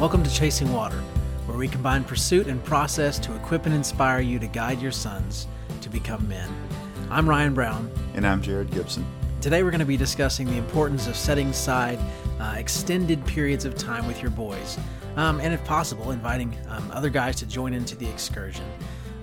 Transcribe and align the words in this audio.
Welcome 0.00 0.22
to 0.22 0.32
Chasing 0.32 0.72
Water, 0.72 0.96
where 1.44 1.58
we 1.58 1.68
combine 1.68 2.04
pursuit 2.04 2.46
and 2.46 2.64
process 2.64 3.18
to 3.18 3.36
equip 3.36 3.66
and 3.66 3.74
inspire 3.74 4.20
you 4.20 4.38
to 4.38 4.46
guide 4.46 4.80
your 4.80 4.92
sons 4.92 5.46
to 5.82 5.90
become 5.90 6.26
men. 6.26 6.48
I'm 7.10 7.28
Ryan 7.28 7.52
Brown. 7.52 7.90
And 8.14 8.26
I'm 8.26 8.40
Jared 8.40 8.70
Gibson. 8.70 9.04
Today 9.42 9.62
we're 9.62 9.70
going 9.70 9.80
to 9.80 9.84
be 9.84 9.98
discussing 9.98 10.46
the 10.46 10.56
importance 10.56 11.06
of 11.06 11.16
setting 11.16 11.48
aside 11.48 11.98
uh, 12.40 12.54
extended 12.56 13.22
periods 13.26 13.66
of 13.66 13.76
time 13.76 14.06
with 14.06 14.22
your 14.22 14.30
boys, 14.30 14.78
um, 15.16 15.38
and 15.38 15.52
if 15.52 15.62
possible, 15.66 16.12
inviting 16.12 16.56
um, 16.68 16.90
other 16.92 17.10
guys 17.10 17.36
to 17.36 17.44
join 17.44 17.74
into 17.74 17.94
the 17.94 18.08
excursion. 18.08 18.64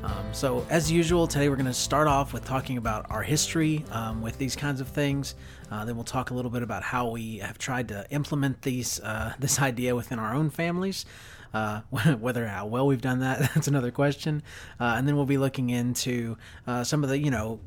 Um, 0.07 0.33
so, 0.33 0.65
as 0.69 0.89
usual, 0.89 1.27
today 1.27 1.49
we're 1.49 1.57
going 1.57 1.65
to 1.65 1.73
start 1.73 2.07
off 2.07 2.31
with 2.31 2.45
talking 2.45 2.77
about 2.77 3.07
our 3.09 3.21
history 3.21 3.83
um, 3.91 4.21
with 4.21 4.37
these 4.37 4.55
kinds 4.55 4.79
of 4.79 4.87
things. 4.87 5.35
Uh, 5.69 5.83
then 5.83 5.95
we'll 5.95 6.05
talk 6.05 6.29
a 6.29 6.33
little 6.33 6.49
bit 6.49 6.63
about 6.63 6.81
how 6.81 7.09
we 7.09 7.39
have 7.39 7.57
tried 7.57 7.89
to 7.89 8.05
implement 8.09 8.62
these 8.62 9.01
uh, 9.01 9.34
this 9.39 9.62
idea 9.62 9.95
within 9.95 10.17
our 10.17 10.34
own 10.34 10.49
families. 10.49 11.05
Uh, 11.53 11.81
whether 12.20 12.48
how 12.48 12.65
well 12.65 12.88
we've 12.88 13.01
done 13.01 13.20
that, 13.20 13.39
that's 13.53 13.67
another 13.67 13.91
question. 13.91 14.43
Uh, 14.79 14.95
and 14.98 15.05
then 15.07 15.17
we'll 15.17 15.25
be 15.25 15.38
looking 15.38 15.70
into 15.70 16.37
uh, 16.65 16.85
some 16.85 17.03
of 17.03 17.09
the, 17.09 17.20
you 17.20 17.31
know, 17.31 17.59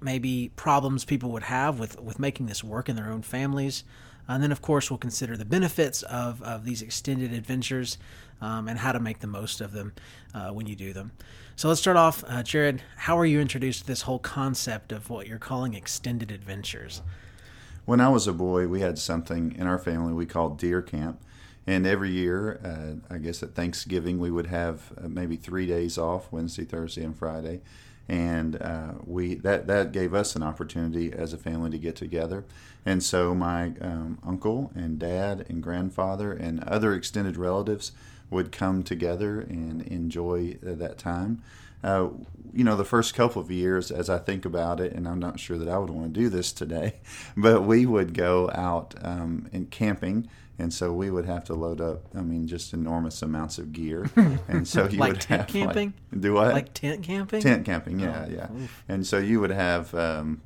maybe 0.00 0.50
problems 0.56 1.04
people 1.04 1.30
would 1.30 1.44
have 1.44 1.78
with, 1.78 2.00
with 2.00 2.18
making 2.18 2.46
this 2.46 2.64
work 2.64 2.88
in 2.88 2.96
their 2.96 3.12
own 3.12 3.22
families. 3.22 3.84
And 4.34 4.42
then, 4.42 4.52
of 4.52 4.62
course, 4.62 4.90
we'll 4.90 4.98
consider 4.98 5.36
the 5.36 5.44
benefits 5.44 6.02
of, 6.04 6.40
of 6.42 6.64
these 6.64 6.82
extended 6.82 7.32
adventures 7.32 7.98
um, 8.40 8.68
and 8.68 8.78
how 8.78 8.92
to 8.92 9.00
make 9.00 9.18
the 9.18 9.26
most 9.26 9.60
of 9.60 9.72
them 9.72 9.92
uh, 10.32 10.50
when 10.50 10.66
you 10.66 10.76
do 10.76 10.92
them. 10.92 11.10
So 11.56 11.68
let's 11.68 11.80
start 11.80 11.96
off. 11.96 12.22
Uh, 12.26 12.42
Jared, 12.42 12.82
how 12.96 13.18
are 13.18 13.26
you 13.26 13.40
introduced 13.40 13.80
to 13.80 13.86
this 13.88 14.02
whole 14.02 14.20
concept 14.20 14.92
of 14.92 15.10
what 15.10 15.26
you're 15.26 15.38
calling 15.38 15.74
extended 15.74 16.30
adventures? 16.30 17.02
When 17.86 18.00
I 18.00 18.08
was 18.08 18.28
a 18.28 18.32
boy, 18.32 18.68
we 18.68 18.80
had 18.80 18.98
something 18.98 19.54
in 19.58 19.66
our 19.66 19.78
family 19.78 20.12
we 20.12 20.26
called 20.26 20.58
deer 20.58 20.80
camp. 20.80 21.20
And 21.66 21.86
every 21.86 22.10
year, 22.10 22.60
uh, 22.64 23.14
I 23.14 23.18
guess 23.18 23.42
at 23.42 23.54
Thanksgiving, 23.54 24.18
we 24.18 24.30
would 24.30 24.46
have 24.46 24.92
uh, 24.96 25.08
maybe 25.08 25.36
three 25.36 25.66
days 25.66 25.98
off 25.98 26.30
Wednesday, 26.30 26.64
Thursday, 26.64 27.02
and 27.02 27.16
Friday 27.16 27.60
and 28.10 28.60
uh, 28.60 28.94
we 29.06 29.36
that 29.36 29.68
that 29.68 29.92
gave 29.92 30.12
us 30.12 30.34
an 30.34 30.42
opportunity 30.42 31.12
as 31.12 31.32
a 31.32 31.38
family 31.38 31.70
to 31.70 31.78
get 31.78 31.94
together. 31.94 32.44
And 32.84 33.04
so 33.04 33.36
my 33.36 33.72
um, 33.80 34.18
uncle 34.26 34.72
and 34.74 34.98
dad 34.98 35.46
and 35.48 35.62
grandfather 35.62 36.32
and 36.32 36.64
other 36.64 36.92
extended 36.92 37.36
relatives 37.36 37.92
would 38.28 38.50
come 38.50 38.82
together 38.82 39.40
and 39.40 39.82
enjoy 39.82 40.58
uh, 40.66 40.74
that 40.74 40.98
time. 40.98 41.40
Uh, 41.84 42.08
you 42.52 42.64
know, 42.64 42.74
the 42.74 42.84
first 42.84 43.14
couple 43.14 43.40
of 43.40 43.50
years, 43.50 43.92
as 43.92 44.10
I 44.10 44.18
think 44.18 44.44
about 44.44 44.80
it, 44.80 44.92
and 44.92 45.06
I'm 45.06 45.20
not 45.20 45.38
sure 45.38 45.56
that 45.56 45.68
I 45.68 45.78
would 45.78 45.90
want 45.90 46.12
to 46.12 46.20
do 46.20 46.28
this 46.28 46.52
today, 46.52 46.94
but 47.36 47.62
we 47.62 47.86
would 47.86 48.12
go 48.12 48.50
out 48.52 48.96
um, 49.02 49.48
and 49.52 49.70
camping 49.70 50.28
and 50.60 50.72
so 50.72 50.92
we 50.92 51.10
would 51.10 51.24
have 51.24 51.44
to 51.44 51.54
load 51.54 51.80
up. 51.80 52.02
I 52.14 52.20
mean, 52.20 52.46
just 52.46 52.72
enormous 52.72 53.22
amounts 53.22 53.58
of 53.58 53.72
gear, 53.72 54.08
and 54.48 54.66
so 54.68 54.86
you 54.88 54.98
like 54.98 55.12
would 55.12 55.20
tent 55.20 55.40
have 55.42 55.48
camping. 55.50 55.94
Like, 56.12 56.20
do 56.20 56.34
what? 56.34 56.52
Like 56.52 56.74
tent 56.74 57.02
camping. 57.02 57.40
Tent 57.40 57.64
camping, 57.64 57.98
yeah, 58.00 58.26
Oh, 58.26 58.30
yeah. 58.30 58.52
oof. 58.52 58.82
And 58.88 59.06
so 59.06 59.18
you 59.18 59.40
would 59.40 59.50
have 59.50 59.94
um, 59.94 60.42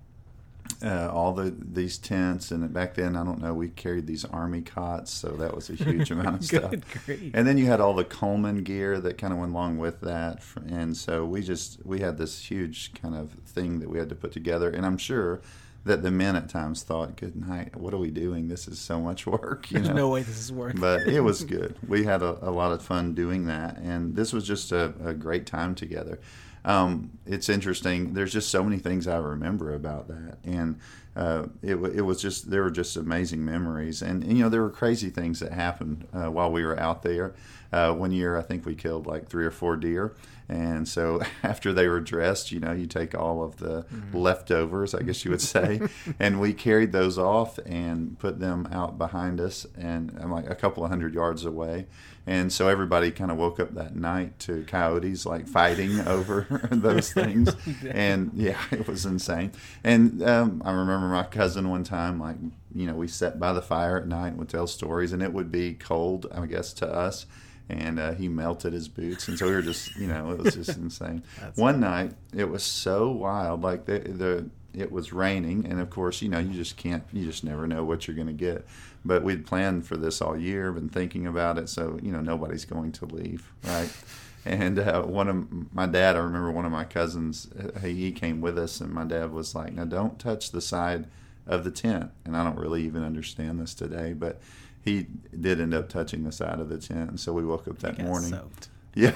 uh, 0.83 1.11
all 1.13 1.33
the 1.33 1.55
these 1.59 1.99
tents, 1.99 2.51
and 2.51 2.73
back 2.73 2.95
then 2.95 3.17
I 3.17 3.25
don't 3.25 3.41
know, 3.41 3.55
we 3.55 3.69
carried 3.69 4.07
these 4.07 4.25
army 4.25 4.63
cots, 4.63 5.11
so 5.11 5.29
that 5.31 5.55
was 5.55 5.71
a 5.71 5.75
huge 5.75 6.11
amount 6.17 6.37
of 6.37 6.45
stuff. 6.45 6.75
Grief. 7.05 7.31
And 7.35 7.47
then 7.47 7.59
you 7.59 7.67
had 7.67 7.81
all 7.81 7.95
the 7.95 8.05
Coleman 8.05 8.63
gear 8.65 9.01
that 9.01 9.19
kind 9.19 9.33
of 9.33 9.39
went 9.39 9.53
along 9.53 9.79
with 9.79 10.01
that, 10.03 10.43
and 10.69 10.97
so 10.97 11.25
we 11.25 11.43
just 11.43 11.85
we 11.85 12.01
had 12.01 12.19
this 12.19 12.51
huge 12.51 12.93
kind 13.01 13.15
of 13.15 13.33
thing 13.47 13.81
that 13.81 13.89
we 13.91 13.99
had 13.99 14.09
to 14.09 14.15
put 14.15 14.33
together, 14.33 14.71
and 14.71 14.85
I'm 14.87 14.99
sure 14.99 15.41
that 15.85 16.03
the 16.03 16.11
men 16.11 16.37
at 16.37 16.49
times 16.49 16.83
thought, 16.83 17.17
"Good 17.17 17.37
night, 17.37 17.77
what 17.77 17.93
are 17.95 17.99
we 17.99 18.11
doing? 18.11 18.49
This 18.49 18.67
is 18.69 18.79
so 18.79 19.01
much 19.01 19.27
work." 19.27 19.71
You 19.71 19.79
There's 19.79 19.89
know? 19.89 19.95
no 19.95 20.09
way 20.09 20.23
this 20.23 20.39
is 20.39 20.53
worth. 20.53 20.81
but 20.81 21.07
it 21.07 21.21
was 21.21 21.45
good. 21.57 21.77
We 21.87 22.05
had 22.05 22.23
a, 22.23 22.39
a 22.43 22.51
lot 22.51 22.73
of 22.73 22.83
fun 22.83 23.15
doing 23.15 23.47
that, 23.47 23.79
and 23.79 24.17
this 24.17 24.33
was 24.33 24.47
just 24.47 24.73
a, 24.73 24.95
a 25.05 25.15
great 25.15 25.47
time 25.47 25.75
together. 25.75 26.19
Um, 26.65 27.19
it's 27.27 27.51
interesting. 27.51 28.15
There's 28.15 28.33
just 28.33 28.49
so 28.49 28.65
many 28.65 28.79
things 28.79 29.07
I 29.07 29.19
remember 29.19 29.75
about 29.75 30.09
that, 30.09 30.39
and 30.45 30.79
uh, 31.15 31.47
it, 31.63 31.75
it 31.75 32.01
was 32.01 32.23
just 32.23 32.51
there 32.51 32.63
were 32.63 32.71
just 32.71 32.97
amazing 32.97 33.45
memories, 33.45 34.01
and, 34.01 34.25
and, 34.25 34.37
you 34.37 34.43
know 34.43 34.49
there 34.49 34.63
were 34.63 34.71
crazy 34.71 35.11
things 35.11 35.41
that 35.41 35.53
happened 35.53 36.07
uh, 36.15 36.31
while 36.31 36.51
we 36.51 36.65
were 36.65 36.79
out 36.81 37.03
there. 37.03 37.35
Uh, 37.71 37.93
one 37.93 38.13
year, 38.13 38.37
I 38.39 38.43
think 38.43 38.65
we 38.65 38.75
killed 38.75 39.07
like 39.07 39.29
three 39.29 39.45
or 39.45 39.51
four 39.51 39.77
deer, 39.77 40.15
and 40.49 40.87
so 40.87 41.21
after 41.43 41.73
they 41.73 41.89
were 41.89 42.01
dressed, 42.01 42.53
you 42.53 42.61
know, 42.61 42.73
you 42.73 42.87
take 42.87 43.15
all 43.15 43.43
of 43.43 43.57
the 43.57 43.87
leftovers, 44.13 44.95
I 44.95 45.03
guess 45.03 45.25
you 45.25 45.31
would 45.31 45.41
say, 45.41 45.81
and 46.19 46.41
we 46.41 46.53
carried 46.53 46.93
those 46.93 47.19
off 47.19 47.59
and 47.65 48.19
put 48.19 48.41
them 48.41 48.69
out 48.71 48.99
behind 48.99 49.41
us, 49.41 49.67
and, 49.77 50.13
and 50.13 50.31
like 50.31 50.49
a 50.49 50.55
couple 50.55 50.85
of 50.85 50.91
hundred 50.91 51.15
yards 51.15 51.45
away. 51.45 51.87
And 52.27 52.51
so 52.51 52.69
everybody 52.69 53.11
kind 53.11 53.31
of 53.31 53.37
woke 53.37 53.61
up 53.61 53.75
that 53.75 53.97
night 53.97 54.39
to 54.41 54.65
coyotes 54.65 55.27
like 55.27 55.47
fighting 55.47 56.01
over 56.07 56.69
those 56.71 57.13
things, 57.13 57.55
and 57.87 58.31
yeah, 58.35 58.59
it 58.71 58.89
was 58.89 59.05
insane. 59.05 59.53
And 59.83 60.23
um, 60.23 60.63
I 60.65 60.73
remember 60.73 61.09
my 61.09 61.25
cousin 61.25 61.69
one 61.69 61.85
time, 61.85 62.19
like 62.19 62.37
you 62.75 62.87
know, 62.87 62.95
we 62.95 63.09
sat 63.09 63.39
by 63.39 63.53
the 63.53 63.63
fire 63.63 63.99
at 63.99 64.09
night 64.09 64.29
and 64.29 64.39
would 64.39 64.49
tell 64.49 64.67
stories, 64.67 65.13
and 65.13 65.23
it 65.23 65.33
would 65.33 65.53
be 65.53 65.75
cold, 65.75 66.27
I 66.35 66.47
guess, 66.47 66.73
to 66.75 66.89
us. 66.89 67.27
And 67.69 67.99
uh, 67.99 68.13
he 68.13 68.29
melted 68.29 68.75
his 68.75 68.89
boots, 68.89 69.27
and 69.27 69.39
so 69.39 69.47
we 69.47 69.53
were 69.53 69.63
just, 69.63 69.97
you 69.97 70.07
know, 70.07 70.33
it 70.33 70.39
was 70.39 70.55
just 70.55 70.77
insane. 70.77 71.23
One 71.55 71.81
night, 71.81 72.13
it 72.35 72.51
was 72.51 72.63
so 72.63 73.11
wild, 73.11 73.63
like 73.63 73.87
the 73.87 74.01
the 74.01 74.51
it 74.75 74.93
was 74.93 75.13
raining, 75.13 75.67
and 75.67 75.81
of 75.81 75.89
course, 75.89 76.21
you 76.21 76.29
know, 76.29 76.39
you 76.39 76.53
just 76.53 76.77
can't, 76.77 77.05
you 77.13 77.25
just 77.25 77.45
never 77.45 77.67
know 77.67 77.85
what 77.85 78.07
you're 78.07 78.17
going 78.17 78.27
to 78.27 78.33
get. 78.33 78.67
But 79.05 79.23
we'd 79.23 79.47
planned 79.47 79.87
for 79.87 79.97
this 79.97 80.21
all 80.21 80.37
year, 80.37 80.73
been 80.73 80.89
thinking 80.89 81.27
about 81.27 81.59
it, 81.59 81.69
so 81.69 81.99
you 82.03 82.13
know, 82.13 82.21
nobody's 82.21 82.65
going 82.65 82.93
to 82.93 83.07
leave, 83.07 83.51
right? 83.65 83.91
And 84.45 84.79
uh, 84.79 85.03
one 85.03 85.29
of 85.29 85.75
my 85.75 85.87
dad, 85.87 86.17
I 86.17 86.19
remember 86.19 86.51
one 86.51 86.67
of 86.67 86.73
my 86.73 86.85
cousins, 86.85 87.49
uh, 87.59 87.79
he, 87.81 87.95
he 87.95 88.13
came 88.13 88.41
with 88.41 88.59
us, 88.59 88.81
and 88.81 88.93
my 88.93 89.05
dad 89.05 89.33
was 89.33 89.55
like, 89.55 89.73
"Now 89.73 89.85
don't 89.85 90.19
touch 90.19 90.51
the 90.51 90.61
side 90.61 91.07
of 91.47 91.65
the 91.65 91.71
tent." 91.71 92.11
And 92.25 92.37
I 92.37 92.45
don't 92.45 92.59
really 92.59 92.85
even 92.85 93.03
understand 93.03 93.61
this 93.61 93.75
today, 93.75 94.13
but 94.13 94.41
he 94.85 95.07
did 95.39 95.61
end 95.61 95.73
up 95.75 95.89
touching 95.89 96.25
the 96.25 96.33
side 96.33 96.61
of 96.61 96.69
the 96.69 96.79
tent, 96.79 97.11
and 97.11 97.21
so 97.21 97.33
we 97.33 97.45
woke 97.45 97.67
up 97.69 97.79
that 97.81 97.99
morning. 97.99 98.31
soaked. 98.31 98.69
Yeah, 98.97 99.11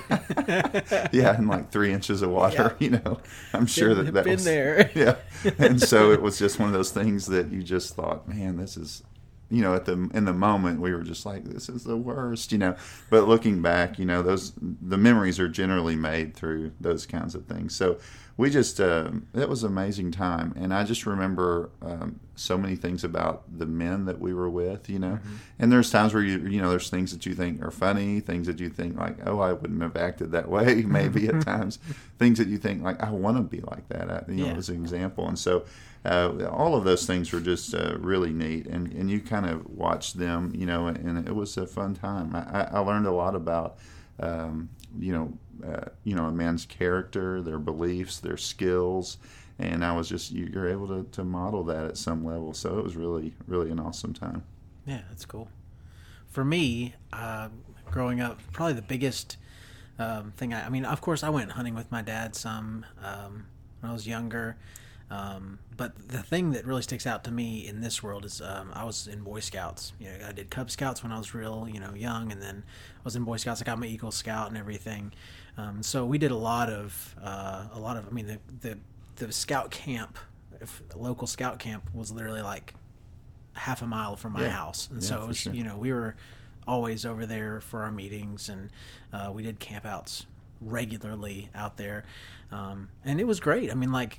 yeah, 1.12 1.38
in 1.38 1.46
like 1.46 1.70
three 1.70 1.92
inches 1.92 2.20
of 2.22 2.30
water. 2.30 2.74
You 2.80 2.90
know, 2.90 3.20
I'm 3.52 3.66
sure 3.66 3.94
Been- 3.94 4.06
that 4.06 4.14
that 4.14 4.24
been 4.24 4.32
was 4.34 4.44
there. 4.44 4.90
Yeah, 4.94 5.16
and 5.56 5.80
so 5.80 6.10
it 6.10 6.20
was 6.20 6.36
just 6.36 6.58
one 6.58 6.68
of 6.68 6.74
those 6.74 6.90
things 6.90 7.26
that 7.26 7.52
you 7.52 7.62
just 7.62 7.94
thought, 7.94 8.26
man, 8.28 8.56
this 8.56 8.76
is, 8.76 9.04
you 9.50 9.62
know, 9.62 9.74
at 9.76 9.84
the 9.84 9.92
in 10.14 10.24
the 10.24 10.32
moment 10.32 10.80
we 10.80 10.92
were 10.92 11.02
just 11.04 11.24
like, 11.24 11.44
this 11.44 11.68
is 11.68 11.84
the 11.84 11.96
worst, 11.96 12.50
you 12.50 12.58
know. 12.58 12.74
But 13.08 13.28
looking 13.28 13.62
back, 13.62 14.00
you 14.00 14.04
know, 14.04 14.20
those 14.22 14.52
the 14.60 14.98
memories 14.98 15.38
are 15.38 15.48
generally 15.48 15.94
made 15.94 16.34
through 16.34 16.72
those 16.80 17.06
kinds 17.06 17.36
of 17.36 17.46
things. 17.46 17.76
So 17.76 17.98
we 18.38 18.48
just 18.48 18.80
um, 18.80 19.26
it 19.34 19.48
was 19.48 19.64
an 19.64 19.70
amazing 19.72 20.12
time, 20.12 20.54
and 20.56 20.72
I 20.72 20.84
just 20.84 21.04
remember 21.04 21.68
um, 21.82 22.20
so 22.36 22.56
many 22.56 22.76
things 22.76 23.02
about 23.04 23.42
the 23.58 23.66
men 23.66 24.04
that 24.06 24.20
we 24.20 24.32
were 24.32 24.48
with, 24.48 24.88
you 24.88 24.98
know. 25.00 25.18
And 25.58 25.70
there's 25.70 25.90
times 25.90 26.14
where 26.14 26.22
you 26.22 26.38
you 26.48 26.62
know 26.62 26.70
there's 26.70 26.88
things 26.88 27.10
that 27.12 27.26
you 27.26 27.34
think 27.34 27.60
are 27.62 27.70
funny, 27.72 28.20
things 28.20 28.46
that 28.46 28.60
you 28.60 28.70
think 28.70 28.96
like, 28.96 29.16
oh, 29.26 29.40
I 29.40 29.52
wouldn't 29.52 29.82
have 29.82 29.96
acted 29.96 30.30
that 30.32 30.48
way, 30.48 30.82
maybe 30.86 31.28
at 31.28 31.40
times, 31.44 31.78
things 32.18 32.38
that 32.38 32.48
you 32.48 32.56
think 32.58 32.82
like, 32.82 33.02
I 33.02 33.10
want 33.10 33.36
to 33.36 33.42
be 33.42 33.60
like 33.62 33.88
that, 33.88 34.08
I, 34.10 34.24
you 34.30 34.46
know, 34.46 34.58
as 34.58 34.68
an 34.70 34.76
example. 34.76 35.26
And 35.28 35.38
so 35.38 35.64
uh, 36.04 36.46
all 36.50 36.76
of 36.76 36.84
those 36.84 37.06
things 37.06 37.32
were 37.32 37.40
just 37.40 37.74
uh, 37.74 37.96
really 37.98 38.32
neat, 38.32 38.66
and 38.66 38.92
and 38.92 39.10
you 39.10 39.20
kind 39.20 39.46
of 39.46 39.66
watched 39.68 40.16
them, 40.16 40.52
you 40.54 40.64
know, 40.64 40.86
and 40.86 41.26
it 41.26 41.34
was 41.34 41.56
a 41.56 41.66
fun 41.66 41.94
time. 41.94 42.34
I, 42.36 42.42
I- 42.60 42.70
I 42.74 42.78
learned 42.78 43.06
a 43.06 43.12
lot 43.12 43.34
about. 43.34 43.78
Um, 44.20 44.70
you 44.98 45.12
know, 45.12 45.32
uh, 45.66 45.90
you 46.04 46.14
know, 46.14 46.26
a 46.26 46.32
man's 46.32 46.66
character, 46.66 47.42
their 47.42 47.58
beliefs, 47.58 48.18
their 48.20 48.36
skills, 48.36 49.18
and 49.58 49.84
I 49.84 49.96
was 49.96 50.08
just 50.08 50.30
you, 50.30 50.48
you're 50.52 50.68
able 50.68 50.86
to, 50.88 51.06
to 51.12 51.24
model 51.24 51.64
that 51.64 51.84
at 51.84 51.96
some 51.96 52.24
level. 52.24 52.54
So 52.54 52.78
it 52.78 52.84
was 52.84 52.96
really, 52.96 53.34
really 53.46 53.70
an 53.70 53.80
awesome 53.80 54.12
time. 54.12 54.42
Yeah, 54.86 55.02
that's 55.08 55.24
cool. 55.24 55.48
For 56.28 56.44
me, 56.44 56.94
uh, 57.12 57.48
growing 57.90 58.20
up, 58.20 58.40
probably 58.52 58.74
the 58.74 58.82
biggest 58.82 59.36
um, 59.98 60.32
thing. 60.36 60.54
I, 60.54 60.66
I 60.66 60.68
mean, 60.68 60.84
of 60.84 61.00
course, 61.00 61.22
I 61.22 61.30
went 61.30 61.52
hunting 61.52 61.74
with 61.74 61.90
my 61.90 62.02
dad 62.02 62.34
some 62.34 62.86
um, 63.02 63.46
when 63.80 63.90
I 63.90 63.92
was 63.92 64.06
younger. 64.06 64.56
Um, 65.10 65.58
but 65.76 65.96
the 66.08 66.22
thing 66.22 66.50
that 66.50 66.66
really 66.66 66.82
sticks 66.82 67.06
out 67.06 67.24
to 67.24 67.30
me 67.30 67.66
in 67.66 67.80
this 67.80 68.02
world 68.02 68.24
is 68.26 68.42
um, 68.42 68.70
I 68.74 68.84
was 68.84 69.06
in 69.06 69.22
Boy 69.22 69.40
Scouts. 69.40 69.94
You 69.98 70.08
know, 70.10 70.26
I 70.28 70.32
did 70.32 70.50
Cub 70.50 70.70
Scouts 70.70 71.02
when 71.02 71.12
I 71.12 71.18
was 71.18 71.32
real, 71.34 71.66
you 71.72 71.80
know, 71.80 71.94
young, 71.94 72.30
and 72.30 72.42
then 72.42 72.62
I 72.98 73.00
was 73.04 73.16
in 73.16 73.24
Boy 73.24 73.38
Scouts. 73.38 73.62
I 73.62 73.64
got 73.64 73.78
my 73.78 73.86
Eagle 73.86 74.10
Scout 74.10 74.48
and 74.48 74.56
everything. 74.58 75.12
Um, 75.56 75.82
so 75.82 76.04
we 76.04 76.18
did 76.18 76.30
a 76.30 76.36
lot 76.36 76.68
of 76.68 77.16
uh, 77.22 77.68
a 77.72 77.78
lot 77.80 77.96
of. 77.96 78.06
I 78.06 78.10
mean, 78.10 78.26
the 78.26 78.38
the, 78.60 78.78
the 79.26 79.32
scout 79.32 79.70
camp, 79.70 80.18
if, 80.60 80.82
local 80.94 81.26
scout 81.26 81.58
camp, 81.58 81.88
was 81.94 82.12
literally 82.12 82.42
like 82.42 82.74
half 83.54 83.80
a 83.82 83.86
mile 83.86 84.14
from 84.14 84.34
my 84.34 84.42
Yeah. 84.42 84.50
house, 84.50 84.88
and 84.92 85.02
Yeah, 85.02 85.08
so 85.08 85.22
it 85.22 85.28
was, 85.28 85.36
sure. 85.38 85.52
you 85.54 85.64
know 85.64 85.76
we 85.78 85.90
were 85.92 86.16
always 86.66 87.06
over 87.06 87.24
there 87.24 87.60
for 87.62 87.82
our 87.82 87.90
meetings, 87.90 88.50
and 88.50 88.68
uh, 89.12 89.30
we 89.32 89.42
did 89.42 89.58
campouts 89.58 90.26
regularly 90.60 91.48
out 91.54 91.76
there, 91.76 92.04
um, 92.52 92.88
and 93.04 93.20
it 93.20 93.26
was 93.26 93.40
great. 93.40 93.70
I 93.70 93.74
mean, 93.74 93.90
like 93.90 94.18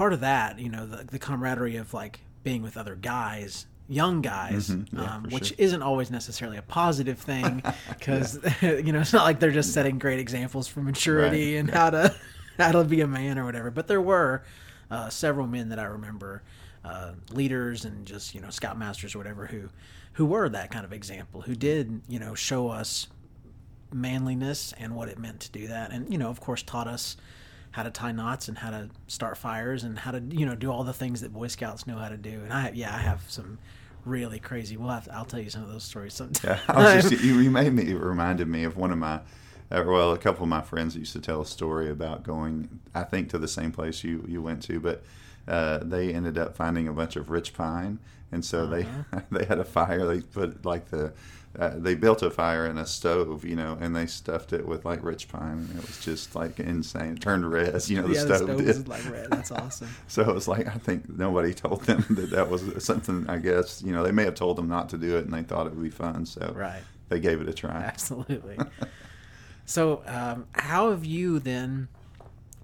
part 0.00 0.14
of 0.14 0.20
that, 0.20 0.58
you 0.58 0.70
know, 0.70 0.86
the, 0.86 1.04
the 1.04 1.18
camaraderie 1.18 1.76
of 1.76 1.92
like 1.92 2.20
being 2.42 2.62
with 2.62 2.78
other 2.78 2.94
guys, 2.94 3.66
young 3.86 4.22
guys, 4.22 4.70
Mm-hmm. 4.70 4.98
Yeah, 4.98 5.16
um, 5.16 5.24
which 5.24 5.48
sure. 5.48 5.56
isn't 5.58 5.82
always 5.82 6.10
necessarily 6.10 6.56
a 6.56 6.62
positive 6.62 7.18
thing 7.18 7.62
because 7.90 8.38
you 8.62 8.92
know 8.92 9.00
it's 9.00 9.12
not 9.12 9.24
like 9.24 9.40
they're 9.40 9.50
just 9.50 9.74
setting 9.74 9.98
great 9.98 10.18
examples 10.18 10.66
for 10.66 10.80
maturity 10.80 11.52
Right, 11.52 11.60
and 11.60 11.70
how 11.70 11.90
to 11.90 12.16
how 12.56 12.72
to 12.72 12.84
be 12.84 13.02
a 13.02 13.06
man 13.06 13.38
or 13.38 13.44
whatever. 13.44 13.70
But 13.70 13.88
there 13.88 14.00
were 14.00 14.42
uh, 14.90 15.10
several 15.10 15.46
men 15.46 15.68
that 15.68 15.78
I 15.78 15.84
remember, 15.84 16.44
uh, 16.82 17.12
leaders 17.30 17.84
and 17.84 18.06
just 18.06 18.34
you 18.34 18.40
know 18.40 18.48
scoutmasters 18.48 19.14
or 19.14 19.18
whatever 19.18 19.48
who 19.48 19.68
who 20.14 20.24
were 20.24 20.48
that 20.48 20.70
kind 20.70 20.86
of 20.86 20.94
example, 20.94 21.42
who 21.42 21.54
did 21.54 22.00
you 22.08 22.18
know 22.18 22.34
show 22.34 22.70
us 22.70 23.06
manliness 23.92 24.72
and 24.78 24.96
what 24.96 25.10
it 25.10 25.18
meant 25.18 25.40
to 25.40 25.52
do 25.52 25.66
that, 25.66 25.92
and 25.92 26.10
you 26.10 26.16
know 26.16 26.30
of 26.30 26.40
course 26.40 26.62
taught 26.62 26.88
us 26.88 27.18
how 27.72 27.82
to 27.82 27.90
tie 27.90 28.12
knots 28.12 28.48
and 28.48 28.58
how 28.58 28.70
to 28.70 28.88
start 29.06 29.36
fires 29.36 29.84
and 29.84 29.98
how 29.98 30.10
to 30.10 30.20
you 30.30 30.46
know 30.46 30.54
do 30.54 30.70
all 30.70 30.84
the 30.84 30.92
things 30.92 31.20
that 31.20 31.32
Boy 31.32 31.48
Scouts 31.48 31.86
know 31.86 31.96
how 31.96 32.08
to 32.08 32.16
do. 32.16 32.40
And 32.42 32.52
I 32.52 32.72
yeah 32.74 32.94
I 32.94 32.98
have 32.98 33.22
some 33.28 33.58
really 34.04 34.38
crazy. 34.38 34.76
We'll 34.76 34.90
have 34.90 35.04
to, 35.04 35.14
I'll 35.14 35.24
tell 35.24 35.40
you 35.40 35.50
some 35.50 35.62
of 35.62 35.70
those 35.70 35.84
stories 35.84 36.14
sometime. 36.14 36.58
Yeah, 36.68 36.74
I 36.74 36.94
was 36.94 37.08
just, 37.08 37.24
you, 37.24 37.38
you 37.38 37.50
made 37.50 37.72
me 37.72 37.90
it 37.90 37.96
reminded 37.96 38.48
me 38.48 38.64
of 38.64 38.76
one 38.76 38.90
of 38.90 38.98
my, 38.98 39.20
uh, 39.70 39.84
well, 39.86 40.12
a 40.12 40.18
couple 40.18 40.42
of 40.42 40.48
my 40.48 40.62
friends 40.62 40.96
used 40.96 41.12
to 41.12 41.20
tell 41.20 41.40
a 41.40 41.46
story 41.46 41.90
about 41.90 42.22
going, 42.22 42.80
I 42.94 43.04
think, 43.04 43.28
to 43.30 43.38
the 43.38 43.48
same 43.48 43.72
place 43.72 44.02
you 44.02 44.24
you 44.26 44.42
went 44.42 44.62
to, 44.64 44.80
but 44.80 45.02
uh, 45.46 45.78
they 45.78 46.12
ended 46.12 46.38
up 46.38 46.56
finding 46.56 46.88
a 46.88 46.92
bunch 46.92 47.16
of 47.16 47.30
rich 47.30 47.54
pine, 47.54 47.98
and 48.32 48.44
so 48.44 48.66
they 48.66 48.86
they 49.30 49.44
had 49.44 49.58
a 49.58 49.64
fire. 49.64 50.06
They 50.06 50.20
put 50.20 50.64
like 50.64 50.90
the 50.90 51.12
uh, 51.58 51.72
they 51.76 51.96
built 51.96 52.22
a 52.22 52.30
fire 52.30 52.64
in 52.66 52.78
a 52.78 52.86
stove, 52.86 53.44
you 53.44 53.56
know, 53.56 53.76
and 53.80 53.94
they 53.96 54.06
stuffed 54.06 54.52
it 54.52 54.64
with 54.66 54.84
like 54.84 55.02
rich 55.02 55.26
pine, 55.28 55.66
and 55.68 55.78
it 55.78 55.86
was 55.86 55.98
just 55.98 56.36
like 56.36 56.60
insane. 56.60 57.14
It 57.16 57.20
turned 57.20 57.50
red, 57.50 57.88
you 57.88 58.00
know, 58.00 58.06
the 58.06 58.14
yeah, 58.14 58.20
stove, 58.20 58.46
the 58.46 58.54
stove 58.58 58.64
did. 58.84 58.88
like 58.88 59.10
red. 59.10 59.30
That's 59.30 59.50
awesome. 59.50 59.88
So 60.06 60.22
it 60.22 60.32
was 60.32 60.46
like 60.46 60.68
I 60.68 60.78
think 60.78 61.08
nobody 61.08 61.52
told 61.66 61.82
them 61.84 62.04
that 62.10 62.30
that 62.30 62.48
was 62.48 62.84
something. 62.84 63.26
I 63.28 63.38
guess 63.38 63.82
you 63.82 63.92
know 63.92 64.02
they 64.04 64.12
may 64.12 64.24
have 64.24 64.36
told 64.36 64.56
them 64.56 64.68
not 64.68 64.88
to 64.90 64.96
do 64.98 65.16
it, 65.16 65.24
and 65.24 65.34
they 65.34 65.42
thought 65.42 65.66
it 65.66 65.74
would 65.74 65.82
be 65.82 65.90
fun, 65.90 66.24
so 66.24 66.52
Right. 66.56 66.82
they 67.08 67.18
gave 67.18 67.40
it 67.40 67.48
a 67.48 67.52
try. 67.52 67.82
Absolutely. 67.82 68.56
so, 69.64 70.02
um, 70.06 70.46
how 70.52 70.90
have 70.90 71.04
you 71.04 71.38
then, 71.40 71.88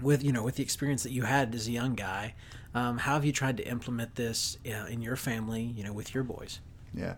with 0.01 0.23
you 0.23 0.33
know, 0.33 0.43
with 0.43 0.57
the 0.57 0.63
experience 0.63 1.03
that 1.03 1.13
you 1.13 1.23
had 1.23 1.55
as 1.55 1.67
a 1.69 1.73
young 1.73 1.95
guy, 1.95 2.35
um, 2.77 2.99
how 2.99 3.15
have 3.15 3.25
you 3.25 3.33
tried 3.33 3.57
to 3.57 3.67
implement 3.67 4.15
this 4.17 4.59
uh, 4.67 4.87
in 4.87 5.01
your 5.01 5.17
family? 5.17 5.63
You 5.63 5.83
know, 5.85 5.95
with 5.95 6.15
your 6.15 6.25
boys. 6.25 6.61
Yeah. 6.95 7.15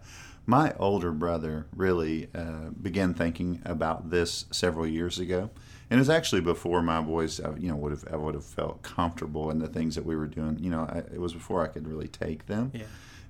My 0.46 0.72
older 0.78 1.12
brother 1.12 1.66
really 1.76 2.28
uh, 2.34 2.70
began 2.80 3.12
thinking 3.12 3.60
about 3.64 4.08
this 4.08 4.46
several 4.50 4.86
years 4.86 5.18
ago, 5.18 5.50
and 5.90 5.98
it 5.98 6.00
was 6.00 6.08
actually 6.08 6.40
before 6.40 6.80
my 6.80 7.00
boys, 7.02 7.38
uh, 7.40 7.54
you 7.58 7.68
know, 7.68 7.76
would 7.76 7.92
have 7.92 8.04
I 8.10 8.16
would 8.16 8.34
have 8.34 8.44
felt 8.44 8.82
comfortable 8.82 9.50
in 9.50 9.58
the 9.58 9.68
things 9.68 9.94
that 9.96 10.06
we 10.06 10.16
were 10.16 10.26
doing. 10.26 10.58
You 10.60 10.70
know, 10.70 10.88
I, 10.88 10.98
it 10.98 11.20
was 11.20 11.34
before 11.34 11.62
I 11.64 11.66
could 11.68 11.88
really 11.88 12.08
take 12.08 12.46
them. 12.46 12.70
Yeah. 12.72 12.84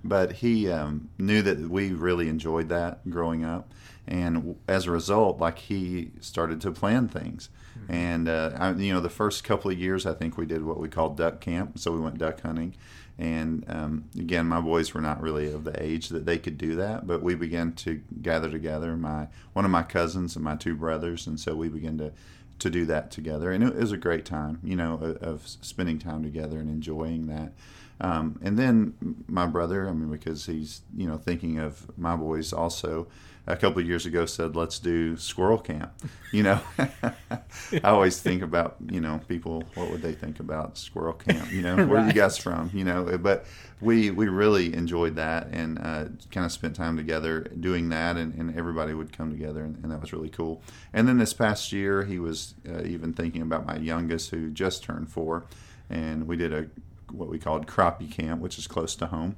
But 0.04 0.32
he 0.34 0.70
um, 0.70 1.08
knew 1.18 1.42
that 1.42 1.58
we 1.58 1.92
really 1.92 2.28
enjoyed 2.28 2.68
that 2.68 3.08
growing 3.10 3.44
up, 3.44 3.72
and 4.08 4.56
as 4.66 4.86
a 4.86 4.90
result, 4.90 5.38
like 5.38 5.58
he 5.58 6.10
started 6.20 6.60
to 6.62 6.72
plan 6.72 7.08
things. 7.08 7.50
And 7.88 8.28
uh, 8.28 8.52
I, 8.56 8.72
you 8.72 8.92
know, 8.92 9.00
the 9.00 9.08
first 9.10 9.44
couple 9.44 9.70
of 9.70 9.78
years, 9.78 10.04
I 10.04 10.14
think 10.14 10.36
we 10.36 10.46
did 10.46 10.64
what 10.64 10.80
we 10.80 10.88
called 10.88 11.16
duck 11.16 11.40
camp. 11.40 11.78
So 11.78 11.92
we 11.92 12.00
went 12.00 12.18
duck 12.18 12.40
hunting, 12.40 12.74
and 13.18 13.64
um, 13.68 14.04
again, 14.18 14.46
my 14.46 14.60
boys 14.60 14.94
were 14.94 15.00
not 15.00 15.22
really 15.22 15.52
of 15.52 15.64
the 15.64 15.80
age 15.80 16.08
that 16.08 16.26
they 16.26 16.38
could 16.38 16.58
do 16.58 16.74
that. 16.76 17.06
But 17.06 17.22
we 17.22 17.34
began 17.34 17.72
to 17.74 18.00
gather 18.20 18.50
together. 18.50 18.96
My 18.96 19.28
one 19.52 19.64
of 19.64 19.70
my 19.70 19.82
cousins 19.82 20.34
and 20.34 20.44
my 20.44 20.56
two 20.56 20.74
brothers, 20.74 21.26
and 21.26 21.38
so 21.38 21.54
we 21.54 21.68
began 21.68 21.98
to 21.98 22.12
to 22.58 22.70
do 22.70 22.84
that 22.86 23.10
together, 23.10 23.52
and 23.52 23.62
it 23.62 23.76
was 23.76 23.92
a 23.92 23.96
great 23.96 24.24
time. 24.24 24.58
You 24.64 24.76
know, 24.76 24.94
of, 24.94 25.16
of 25.18 25.46
spending 25.46 25.98
time 25.98 26.22
together 26.22 26.58
and 26.58 26.68
enjoying 26.68 27.26
that. 27.28 27.52
Um, 28.00 28.38
and 28.42 28.58
then 28.58 28.94
my 29.28 29.46
brother, 29.46 29.88
I 29.88 29.92
mean, 29.92 30.10
because 30.10 30.46
he's 30.46 30.82
you 30.96 31.06
know 31.06 31.18
thinking 31.18 31.58
of 31.58 31.96
my 31.98 32.16
boys 32.16 32.52
also. 32.52 33.08
A 33.48 33.56
couple 33.56 33.80
of 33.80 33.88
years 33.88 34.04
ago, 34.04 34.26
said 34.26 34.54
let's 34.56 34.78
do 34.78 35.16
squirrel 35.16 35.56
camp. 35.58 35.90
You 36.32 36.42
know, 36.42 36.60
I 36.78 37.40
always 37.84 38.20
think 38.20 38.42
about 38.42 38.76
you 38.90 39.00
know 39.00 39.20
people. 39.26 39.64
What 39.74 39.90
would 39.90 40.02
they 40.02 40.12
think 40.12 40.38
about 40.38 40.76
squirrel 40.76 41.14
camp? 41.14 41.50
You 41.50 41.62
know, 41.62 41.76
where 41.76 41.96
are 41.96 42.00
you 42.00 42.06
Right. 42.08 42.14
guys 42.14 42.36
from? 42.36 42.70
You 42.74 42.84
know, 42.84 43.16
but 43.16 43.46
we 43.80 44.10
we 44.10 44.28
really 44.28 44.74
enjoyed 44.74 45.16
that 45.16 45.48
and 45.50 45.78
uh, 45.78 46.04
kind 46.30 46.44
of 46.44 46.52
spent 46.52 46.76
time 46.76 46.98
together 46.98 47.40
doing 47.58 47.88
that, 47.88 48.18
and, 48.18 48.34
and 48.34 48.54
everybody 48.54 48.92
would 48.92 49.16
come 49.16 49.30
together, 49.30 49.64
and, 49.64 49.82
and 49.82 49.90
that 49.92 50.00
was 50.02 50.12
really 50.12 50.28
cool. 50.28 50.60
And 50.92 51.08
then 51.08 51.16
this 51.16 51.32
past 51.32 51.72
year, 51.72 52.04
he 52.04 52.18
was 52.18 52.54
uh, 52.68 52.82
even 52.84 53.14
thinking 53.14 53.40
about 53.40 53.64
my 53.66 53.76
youngest, 53.78 54.28
who 54.30 54.50
just 54.50 54.82
turned 54.82 55.08
four, 55.10 55.46
and 55.88 56.26
we 56.28 56.36
did 56.36 56.52
a 56.52 56.66
what 57.12 57.30
we 57.30 57.38
called 57.38 57.66
crappie 57.66 58.10
camp, 58.12 58.42
which 58.42 58.58
is 58.58 58.66
close 58.66 58.94
to 58.96 59.06
home. 59.06 59.36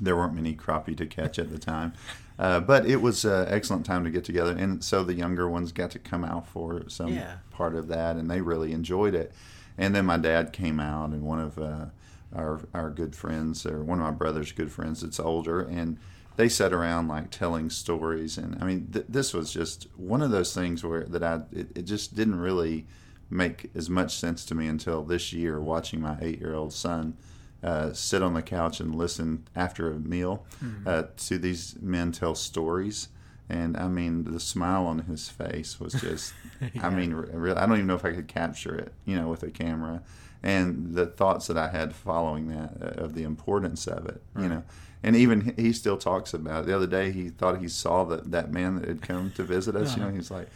There 0.00 0.16
weren't 0.16 0.34
many 0.34 0.54
crappie 0.54 0.96
to 0.96 1.06
catch 1.06 1.38
at 1.38 1.50
the 1.50 1.58
time, 1.58 1.92
uh, 2.38 2.60
but 2.60 2.86
it 2.86 3.02
was 3.02 3.24
an 3.24 3.46
excellent 3.48 3.84
time 3.86 4.04
to 4.04 4.10
get 4.10 4.24
together. 4.24 4.52
And 4.52 4.82
so 4.82 5.04
the 5.04 5.14
younger 5.14 5.48
ones 5.48 5.70
got 5.70 5.90
to 5.92 5.98
come 5.98 6.24
out 6.24 6.46
for 6.46 6.88
some 6.88 7.12
Yeah. 7.12 7.36
part 7.50 7.74
of 7.74 7.88
that, 7.88 8.16
and 8.16 8.30
they 8.30 8.40
really 8.40 8.72
enjoyed 8.72 9.14
it. 9.14 9.32
And 9.78 9.94
then 9.94 10.06
my 10.06 10.16
dad 10.16 10.52
came 10.52 10.80
out, 10.80 11.10
and 11.10 11.22
one 11.22 11.38
of 11.40 11.58
uh, 11.58 11.86
our 12.34 12.60
our 12.72 12.90
good 12.90 13.14
friends, 13.14 13.66
or 13.66 13.82
one 13.82 13.98
of 13.98 14.04
my 14.04 14.10
brother's 14.10 14.52
good 14.52 14.72
friends, 14.72 15.02
that's 15.02 15.20
older, 15.20 15.60
and 15.60 15.98
they 16.36 16.48
sat 16.48 16.72
around 16.72 17.08
like 17.08 17.30
telling 17.30 17.68
stories. 17.68 18.38
And 18.38 18.56
I 18.60 18.64
mean, 18.64 18.88
th- 18.92 19.06
this 19.08 19.34
was 19.34 19.52
just 19.52 19.86
one 19.96 20.22
of 20.22 20.30
those 20.30 20.54
things 20.54 20.82
where 20.82 21.04
that 21.04 21.22
I 21.22 21.42
it, 21.52 21.68
it 21.76 21.82
just 21.82 22.14
didn't 22.14 22.40
really 22.40 22.86
make 23.28 23.70
as 23.74 23.88
much 23.90 24.16
sense 24.16 24.44
to 24.46 24.54
me 24.54 24.66
until 24.66 25.02
this 25.04 25.32
year, 25.32 25.60
watching 25.60 26.00
my 26.00 26.16
eight 26.22 26.40
year 26.40 26.54
old 26.54 26.72
son. 26.72 27.16
Uh, 27.62 27.92
sit 27.92 28.22
on 28.22 28.34
the 28.34 28.42
couch 28.42 28.80
and 28.80 28.92
listen 28.94 29.46
after 29.54 29.88
a 29.92 29.94
meal 29.98 30.44
uh, 30.84 31.04
to 31.16 31.38
these 31.38 31.76
men 31.80 32.10
tell 32.10 32.34
stories, 32.34 33.08
and 33.48 33.76
I 33.76 33.86
mean 33.86 34.24
the 34.24 34.40
smile 34.40 34.84
on 34.86 34.98
his 35.00 35.28
face 35.28 35.78
was 35.78 35.92
just. 35.94 36.34
I 36.82 36.90
mean, 36.90 37.12
really, 37.14 37.56
I 37.56 37.66
don't 37.66 37.76
even 37.76 37.86
know 37.86 37.94
if 37.94 38.04
I 38.04 38.12
could 38.12 38.26
capture 38.28 38.74
it, 38.74 38.92
you 39.04 39.14
know, 39.16 39.28
with 39.28 39.42
a 39.44 39.50
camera, 39.50 40.02
and 40.42 40.94
the 40.94 41.06
thoughts 41.06 41.46
that 41.46 41.56
I 41.56 41.68
had 41.68 41.94
following 41.94 42.48
that 42.48 42.72
uh, 42.82 43.04
of 43.04 43.14
the 43.14 43.22
importance 43.22 43.86
of 43.86 44.06
it, 44.06 44.20
you 44.36 44.48
know, 44.48 44.62
and 45.04 45.14
even 45.14 45.40
he- 45.56 45.62
he 45.62 45.72
still 45.72 45.96
talks 45.98 46.34
about 46.34 46.64
it. 46.64 46.66
The 46.66 46.74
other 46.76 46.86
day, 46.88 47.12
he 47.12 47.28
thought 47.28 47.60
he 47.60 47.68
saw 47.68 48.02
that 48.06 48.30
that 48.32 48.52
man 48.52 48.76
that 48.80 48.88
had 48.88 49.02
come 49.02 49.30
to 49.36 49.44
visit 49.44 49.76
us. 49.76 49.96
You 49.96 50.02
know, 50.02 50.10
he's 50.10 50.30
like. 50.32 50.48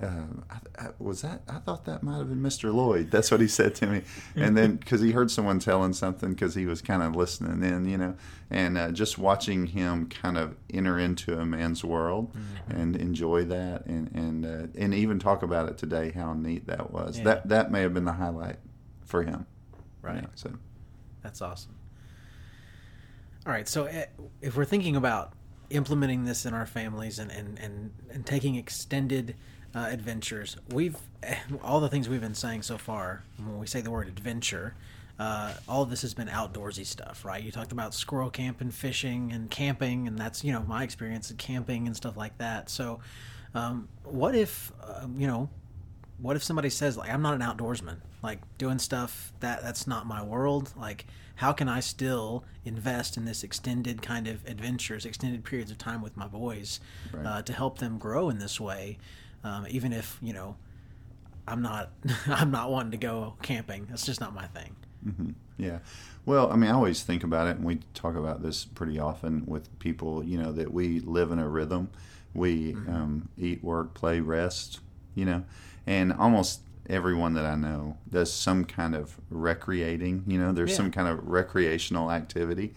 Uh, 0.00 0.22
I, 0.48 0.84
I, 0.84 0.88
was 0.98 1.22
that? 1.22 1.42
I 1.48 1.58
thought 1.58 1.84
that 1.86 2.02
might 2.02 2.18
have 2.18 2.28
been 2.28 2.40
Mr. 2.40 2.72
Lloyd. 2.72 3.10
That's 3.10 3.30
what 3.30 3.40
he 3.40 3.48
said 3.48 3.74
to 3.76 3.86
me. 3.86 4.02
And 4.36 4.56
then 4.56 4.76
because 4.76 5.00
he 5.00 5.10
heard 5.10 5.30
someone 5.30 5.58
telling 5.58 5.92
something, 5.92 6.30
because 6.30 6.54
he 6.54 6.66
was 6.66 6.80
kind 6.80 7.02
of 7.02 7.16
listening 7.16 7.62
in, 7.68 7.88
you 7.88 7.98
know, 7.98 8.16
and 8.50 8.78
uh, 8.78 8.92
just 8.92 9.18
watching 9.18 9.66
him 9.66 10.08
kind 10.08 10.38
of 10.38 10.56
enter 10.72 10.98
into 10.98 11.38
a 11.38 11.44
man's 11.44 11.84
world 11.84 12.32
and 12.68 12.96
enjoy 12.96 13.44
that, 13.44 13.86
and 13.86 14.10
and 14.14 14.46
uh, 14.46 14.66
and 14.78 14.94
even 14.94 15.18
talk 15.18 15.42
about 15.42 15.68
it 15.68 15.76
today, 15.76 16.12
how 16.12 16.34
neat 16.34 16.66
that 16.66 16.92
was. 16.92 17.18
Yeah. 17.18 17.24
That 17.24 17.48
that 17.48 17.72
may 17.72 17.82
have 17.82 17.92
been 17.92 18.04
the 18.04 18.12
highlight 18.12 18.56
for 19.04 19.22
him. 19.22 19.46
Right. 20.02 20.16
you 20.16 20.22
know, 20.22 20.30
so 20.34 20.52
That's 21.22 21.42
awesome. 21.42 21.74
All 23.46 23.52
right, 23.52 23.68
so 23.68 23.84
eh, 23.84 24.06
if 24.40 24.56
we're 24.56 24.64
thinking 24.64 24.96
about 24.96 25.32
implementing 25.70 26.24
this 26.24 26.46
in 26.46 26.54
our 26.54 26.66
families 26.66 27.18
and 27.18 27.30
and 27.30 27.58
and, 27.58 27.90
and 28.10 28.26
taking 28.26 28.56
extended 28.56 29.36
uh, 29.74 29.88
adventures, 29.90 30.56
we've 30.70 30.96
all 31.62 31.80
the 31.80 31.88
things 31.88 32.08
we've 32.08 32.20
been 32.20 32.34
saying 32.34 32.62
so 32.62 32.78
far. 32.78 33.22
When 33.38 33.58
we 33.58 33.66
say 33.66 33.80
the 33.80 33.90
word 33.90 34.08
adventure, 34.08 34.74
uh, 35.18 35.52
all 35.68 35.82
of 35.82 35.90
this 35.90 36.02
has 36.02 36.14
been 36.14 36.28
outdoorsy 36.28 36.86
stuff, 36.86 37.24
right? 37.24 37.42
You 37.42 37.52
talked 37.52 37.72
about 37.72 37.94
squirrel 37.94 38.30
camp 38.30 38.60
and 38.60 38.72
fishing 38.74 39.32
and 39.32 39.50
camping, 39.50 40.08
and 40.08 40.18
that's 40.18 40.42
you 40.44 40.52
know 40.52 40.62
my 40.62 40.82
experience 40.82 41.30
of 41.30 41.36
camping 41.38 41.86
and 41.86 41.94
stuff 41.96 42.16
like 42.16 42.36
that. 42.38 42.70
So, 42.70 43.00
um, 43.54 43.88
what 44.04 44.34
if 44.34 44.72
uh, 44.82 45.06
you 45.16 45.26
know 45.26 45.48
what 46.22 46.36
if 46.36 46.42
somebody 46.44 46.68
says 46.68 46.98
like 46.98 47.08
i'm 47.08 47.22
not 47.22 47.32
an 47.32 47.40
outdoorsman 47.40 47.96
like 48.22 48.40
doing 48.58 48.78
stuff 48.78 49.32
that 49.40 49.62
that's 49.62 49.86
not 49.86 50.06
my 50.06 50.22
world 50.22 50.70
like 50.76 51.06
how 51.36 51.50
can 51.50 51.66
i 51.66 51.80
still 51.80 52.44
invest 52.62 53.16
in 53.16 53.24
this 53.24 53.42
extended 53.42 54.02
kind 54.02 54.28
of 54.28 54.44
adventures 54.46 55.06
extended 55.06 55.42
periods 55.44 55.70
of 55.70 55.78
time 55.78 56.02
with 56.02 56.18
my 56.18 56.26
boys 56.26 56.78
Right. 57.10 57.24
uh, 57.24 57.40
to 57.42 57.54
help 57.54 57.78
them 57.78 57.96
grow 57.96 58.28
in 58.28 58.38
this 58.38 58.60
way 58.60 58.98
um, 59.44 59.66
even 59.70 59.92
if 59.92 60.18
you 60.22 60.32
know 60.32 60.56
i'm 61.48 61.62
not 61.62 61.90
i'm 62.26 62.50
not 62.50 62.70
wanting 62.70 62.90
to 62.92 62.96
go 62.96 63.34
camping 63.42 63.86
that's 63.90 64.06
just 64.06 64.20
not 64.20 64.34
my 64.34 64.46
thing 64.48 64.74
hmm 65.04 65.30
Yeah. 65.56 65.78
Well, 66.26 66.52
I 66.52 66.56
mean, 66.56 66.70
I 66.70 66.74
always 66.74 67.02
think 67.02 67.24
about 67.24 67.46
it, 67.48 67.56
and 67.56 67.64
we 67.64 67.80
talk 67.94 68.14
about 68.14 68.42
this 68.42 68.66
pretty 68.66 68.98
often 68.98 69.44
with 69.46 69.66
people, 69.78 70.22
you 70.22 70.36
know, 70.40 70.52
that 70.52 70.72
we 70.74 71.00
live 71.00 71.30
in 71.32 71.38
a 71.38 71.48
rhythm. 71.48 71.88
We 72.34 72.74
um, 72.86 73.28
eat, 73.38 73.64
work, 73.64 73.94
play, 73.94 74.20
rest, 74.20 74.80
you 75.14 75.24
know, 75.24 75.44
and 75.86 76.12
almost 76.12 76.60
everyone 76.88 77.32
that 77.34 77.46
I 77.46 77.54
know 77.56 77.96
does 78.10 78.30
some 78.32 78.64
kind 78.66 78.94
of 78.94 79.18
recreating, 79.30 80.24
you 80.26 80.38
know, 80.38 80.52
there's 80.52 80.70
Yeah. 80.70 80.76
some 80.76 80.90
kind 80.90 81.08
of 81.08 81.26
recreational 81.26 82.10
activity. 82.12 82.74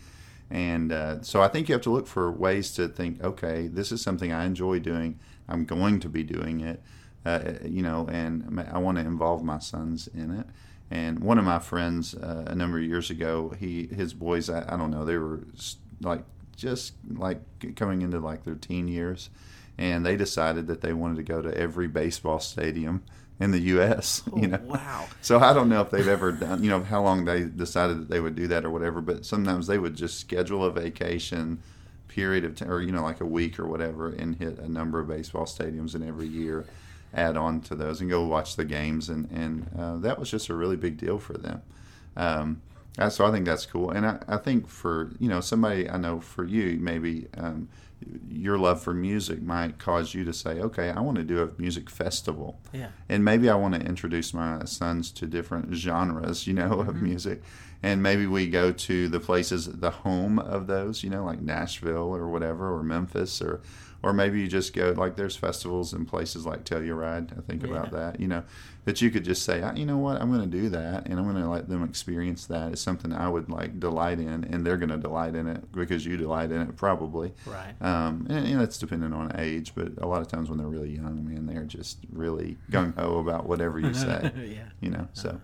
And 0.53 0.91
uh, 0.91 1.23
so 1.23 1.41
I 1.41 1.47
think 1.47 1.67
you 1.67 1.73
have 1.73 1.81
to 1.81 1.89
look 1.89 2.05
for 2.05 2.31
ways 2.31 2.71
to 2.75 2.87
think, 2.87 3.23
okay, 3.23 3.67
this 3.67 3.91
is 3.91 4.03
something 4.03 4.31
I 4.31 4.45
enjoy 4.45 4.77
doing. 4.77 5.19
I'm 5.49 5.65
going 5.65 5.99
to 6.01 6.07
be 6.07 6.21
doing 6.21 6.61
it, 6.61 6.79
uh, 7.25 7.53
you 7.65 7.81
know, 7.81 8.07
and 8.07 8.63
I 8.71 8.77
want 8.77 8.99
to 8.99 9.03
involve 9.03 9.43
my 9.43 9.57
sons 9.57 10.07
in 10.13 10.29
it. 10.29 10.45
And 10.91 11.21
one 11.21 11.39
of 11.39 11.43
my 11.43 11.57
friends, 11.57 12.13
uh, 12.13 12.45
a 12.45 12.53
number 12.53 12.77
of 12.77 12.83
years 12.83 13.09
ago, 13.09 13.55
he 13.59 13.87
his 13.87 14.13
boys, 14.13 14.47
I, 14.47 14.63
I 14.71 14.77
don't 14.77 14.91
know, 14.91 15.03
they 15.03 15.17
were 15.17 15.41
like 16.01 16.23
just 16.55 16.93
like 17.09 17.41
coming 17.75 18.03
into 18.03 18.19
like 18.19 18.43
their 18.43 18.53
teen 18.53 18.87
years, 18.87 19.31
and 19.79 20.05
they 20.05 20.15
decided 20.15 20.67
that 20.67 20.81
they 20.81 20.93
wanted 20.93 21.15
to 21.15 21.23
go 21.23 21.41
to 21.41 21.57
every 21.57 21.87
baseball 21.87 22.39
stadium 22.39 23.03
in 23.43 23.51
the 23.51 23.59
U.S. 23.59 24.23
Oh, 24.33 24.37
you 24.37 24.47
know, 24.47 24.59
wow. 24.63 25.05
So 25.21 25.39
I 25.39 25.53
don't 25.53 25.69
know 25.69 25.81
if 25.81 25.91
they've 25.91 26.07
ever 26.07 26.31
done, 26.31 26.63
you 26.63 26.69
know, 26.69 26.81
how 26.81 27.03
long 27.03 27.25
they 27.25 27.43
decided 27.43 27.99
that 27.99 28.09
they 28.09 28.19
would 28.19 28.35
do 28.35 28.47
that 28.47 28.65
or 28.65 28.71
whatever. 28.71 29.01
But 29.01 29.25
sometimes 29.25 29.67
they 29.67 29.77
would 29.77 29.95
just 29.95 30.19
schedule 30.19 30.63
a 30.63 30.71
vacation 30.71 31.61
period 32.07 32.45
of 32.45 32.55
time, 32.55 32.71
or 32.71 32.81
you 32.81 32.91
know, 32.91 33.03
like 33.03 33.21
a 33.21 33.25
week 33.25 33.59
or 33.59 33.67
whatever, 33.67 34.09
and 34.09 34.35
hit 34.35 34.57
a 34.59 34.67
number 34.67 34.99
of 34.99 35.07
baseball 35.07 35.45
stadiums, 35.45 35.93
and 35.93 36.03
every 36.03 36.27
year 36.27 36.65
add 37.13 37.37
on 37.37 37.61
to 37.61 37.75
those 37.75 38.01
and 38.01 38.09
go 38.09 38.25
watch 38.25 38.55
the 38.55 38.65
games, 38.65 39.09
and 39.09 39.29
and 39.29 39.69
uh, 39.77 39.97
that 39.97 40.17
was 40.17 40.31
just 40.31 40.49
a 40.49 40.55
really 40.55 40.77
big 40.77 40.97
deal 40.97 41.19
for 41.19 41.33
them. 41.33 41.61
Um, 42.15 42.61
uh, 42.97 43.09
so 43.09 43.25
I 43.25 43.31
think 43.31 43.45
that's 43.45 43.65
cool, 43.65 43.91
and 43.91 44.05
I, 44.05 44.19
I 44.27 44.37
think 44.37 44.67
for 44.67 45.11
you 45.19 45.27
know 45.27 45.41
somebody 45.41 45.89
I 45.89 45.97
know 45.97 46.19
for 46.21 46.45
you 46.45 46.77
maybe 46.79 47.27
um, 47.37 47.67
your 48.29 48.57
love 48.57 48.81
for 48.81 48.93
music 48.93 49.41
might 49.41 49.79
cause 49.79 50.13
you 50.13 50.25
to 50.25 50.33
say, 50.33 50.59
okay, 50.59 50.89
I 50.89 50.99
want 50.99 51.17
to 51.17 51.23
do 51.23 51.41
a 51.41 51.49
music 51.59 51.89
festival, 51.89 52.59
Yeah. 52.71 52.89
and 53.09 53.23
maybe 53.23 53.49
I 53.49 53.55
want 53.55 53.75
to 53.75 53.81
introduce 53.81 54.33
my 54.33 54.65
sons 54.65 55.11
to 55.11 55.25
different 55.25 55.73
genres, 55.73 56.47
you 56.47 56.53
know, 56.53 56.79
of 56.81 56.87
mm-hmm. 56.87 57.03
music, 57.03 57.43
and 57.83 58.01
maybe 58.01 58.25
we 58.25 58.47
go 58.47 58.71
to 58.71 59.07
the 59.09 59.19
places, 59.19 59.65
the 59.67 59.91
home 59.91 60.39
of 60.39 60.65
those, 60.67 61.03
you 61.03 61.09
know, 61.09 61.23
like 61.23 61.41
Nashville 61.41 62.15
or 62.15 62.29
whatever, 62.29 62.73
or 62.73 62.81
Memphis, 62.81 63.41
or 63.41 63.61
or 64.01 64.11
maybe 64.11 64.41
you 64.41 64.47
just 64.49 64.73
go 64.73 64.93
like 64.97 65.15
there's 65.15 65.35
festivals 65.37 65.93
in 65.93 66.05
places 66.05 66.45
like 66.45 66.65
Telluride. 66.65 67.37
I 67.37 67.41
think 67.41 67.63
about 67.63 67.91
that, 67.91 68.19
you 68.19 68.27
know, 68.27 68.43
that 68.83 69.01
you 69.01 69.09
could 69.09 69.23
just 69.23 69.43
say, 69.43 69.63
"I- 69.63 69.75
you 69.75 69.85
know 69.85 69.97
what, 69.97 70.21
I'm 70.21 70.29
going 70.29 70.49
to 70.49 70.57
do 70.61 70.67
that, 70.69 71.07
and 71.07 71.17
I'm 71.17 71.23
going 71.23 71.41
to 71.41 71.47
let 71.49 71.69
them 71.69 71.83
experience 71.85 72.45
that. 72.47 72.73
It's 72.73 72.81
something 72.81 73.13
I 73.13 73.29
would 73.29 73.49
like 73.49 73.79
delight 73.79 74.19
in, 74.19 74.43
and 74.43 74.65
they're 74.65 74.75
going 74.75 74.89
to 74.89 74.97
delight 74.97 75.35
in 75.35 75.47
it 75.47 75.71
because 75.71 76.05
you 76.05 76.17
delight 76.17 76.51
in 76.51 76.59
it, 76.61 76.75
probably. 76.75 77.33
Right. 77.45 77.73
Um, 77.81 78.27
and, 78.29 78.45
and 78.45 78.61
it's 78.61 78.77
dependent 78.77 79.13
on 79.13 79.31
age, 79.39 79.71
but 79.73 79.93
a 80.01 80.05
lot 80.05 80.21
of 80.21 80.27
times 80.27 80.49
when 80.49 80.57
they're 80.57 80.67
really 80.67 80.93
young, 80.95 81.23
man, 81.25 81.45
they're 81.45 81.63
just 81.63 81.99
really 82.11 82.57
gung 82.71 82.93
ho 82.97 83.19
about 83.19 83.47
whatever 83.47 83.79
you 83.79 83.93
say, 84.05 84.31
yeah. 84.53 84.65
you 84.81 84.89
know. 84.89 85.07
So 85.13 85.39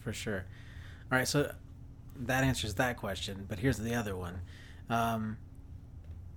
for 0.00 0.12
sure. 0.12 0.44
All 1.12 1.18
right, 1.18 1.28
so 1.28 1.52
that 2.20 2.44
answers 2.44 2.74
that 2.74 2.96
question. 2.96 3.46
But 3.48 3.58
here's 3.58 3.78
the 3.78 3.94
other 3.94 4.16
one. 4.16 4.40
Um, 4.88 5.36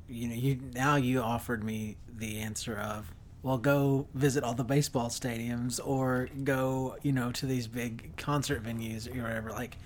you 0.07 0.27
know, 0.27 0.35
you 0.35 0.59
now 0.73 0.95
you 0.95 1.21
offered 1.21 1.63
me 1.63 1.97
the 2.17 2.39
answer 2.39 2.77
of, 2.77 3.11
well, 3.43 3.57
go 3.57 4.07
visit 4.13 4.43
all 4.43 4.53
the 4.53 4.63
baseball 4.63 5.09
stadiums 5.09 5.79
or 5.83 6.29
go, 6.43 6.97
you 7.01 7.11
know, 7.11 7.31
to 7.33 7.45
these 7.45 7.67
big 7.67 8.15
concert 8.17 8.63
venues 8.63 9.07
or 9.13 9.23
whatever. 9.23 9.51
Like, 9.51 9.77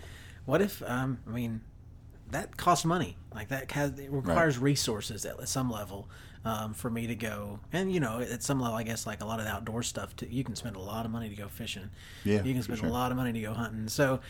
what 0.46 0.62
if? 0.62 0.82
Um, 0.84 1.20
I 1.28 1.32
mean, 1.32 1.62
that 2.32 2.58
costs 2.58 2.86
money. 2.86 3.18
Like 3.34 3.50
that 3.50 3.72
has 3.72 3.98
it 4.00 4.12
requires 4.12 4.58
resources 4.58 5.26
at 5.26 5.48
some 5.48 5.70
level. 5.70 6.10
Um, 6.44 6.74
for 6.74 6.90
me 6.90 7.06
to 7.06 7.14
go, 7.14 7.60
and 7.72 7.94
you 7.94 8.00
know, 8.00 8.20
at 8.20 8.42
some 8.42 8.60
level, 8.60 8.76
I 8.76 8.82
guess 8.82 9.06
like 9.06 9.22
a 9.22 9.26
lot 9.26 9.38
of 9.38 9.46
the 9.46 9.52
outdoor 9.52 9.84
stuff, 9.84 10.16
too, 10.16 10.26
you 10.28 10.44
can 10.44 10.56
spend 10.56 10.76
a 10.76 10.80
lot 10.80 11.06
of 11.06 11.12
money 11.12 11.30
to 11.30 11.36
go 11.36 11.48
fishing. 11.48 11.92
Yeah, 12.24 12.42
you 12.42 12.54
can 12.54 12.64
spend 12.64 12.80
sure. 12.80 12.90
a 12.90 12.92
lot 12.92 13.12
of 13.12 13.18
money 13.18 13.32
to 13.32 13.42
go 13.42 13.54
hunting. 13.54 13.88
So, 13.88 14.22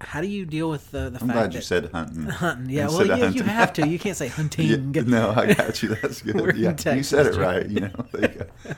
how 0.00 0.20
do 0.20 0.26
you 0.26 0.44
deal 0.44 0.68
with 0.70 0.90
the 0.90 1.10
the 1.10 1.20
I'm 1.20 1.28
fact 1.28 1.32
glad 1.32 1.52
that 1.52 1.54
you 1.54 1.60
said 1.62 1.90
hunting. 1.92 2.22
hunting? 2.28 2.70
Yeah, 2.70 2.88
well, 2.88 3.06
you, 3.06 3.28
you 3.28 3.42
have 3.42 3.72
to. 3.74 3.86
You 3.86 3.98
can't 3.98 4.16
say 4.16 4.28
hunting. 4.40 4.94
Yeah, 4.94 5.02
no, 5.02 5.30
I 5.30 5.54
got 5.54 5.82
you. 5.82 5.94
That's 6.02 6.22
good. 6.22 6.56
Yeah, 6.56 6.94
you 6.94 7.02
said 7.02 7.26
it 7.26 7.36
right? 7.36 7.66
You 7.68 7.80
know, 7.80 8.06
go. 8.12 8.28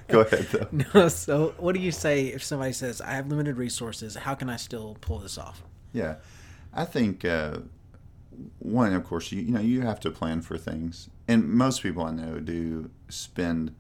Go 0.08 0.20
ahead 0.20 0.46
though. 0.52 0.85
No, 0.94 1.08
so 1.08 1.54
what 1.58 1.75
do 1.75 1.80
you 1.80 1.92
say 1.92 2.26
if 2.26 2.42
somebody 2.42 2.73
says, 2.73 3.00
"I 3.00 3.12
have 3.12 3.28
limited 3.28 3.56
resources. 3.56 4.14
How 4.14 4.35
can 4.35 4.50
I 4.50 4.56
still 4.56 4.96
pull 5.00 5.18
this 5.18 5.38
off?" 5.38 5.62
Yeah, 5.92 6.16
I 6.73 6.85
think 6.85 7.25
uh, 7.25 7.58
one, 8.58 8.92
of 8.92 9.04
course, 9.04 9.32
you 9.32 9.42
you 9.42 9.52
know 9.52 9.61
you 9.61 9.82
have 9.82 10.00
to 10.00 10.11
plan 10.11 10.42
for 10.42 10.58
things, 10.58 11.08
and 11.26 11.49
most 11.49 11.82
people 11.82 12.04
I 12.04 12.11
know 12.12 12.38
do 12.38 12.90
spend 13.08 13.75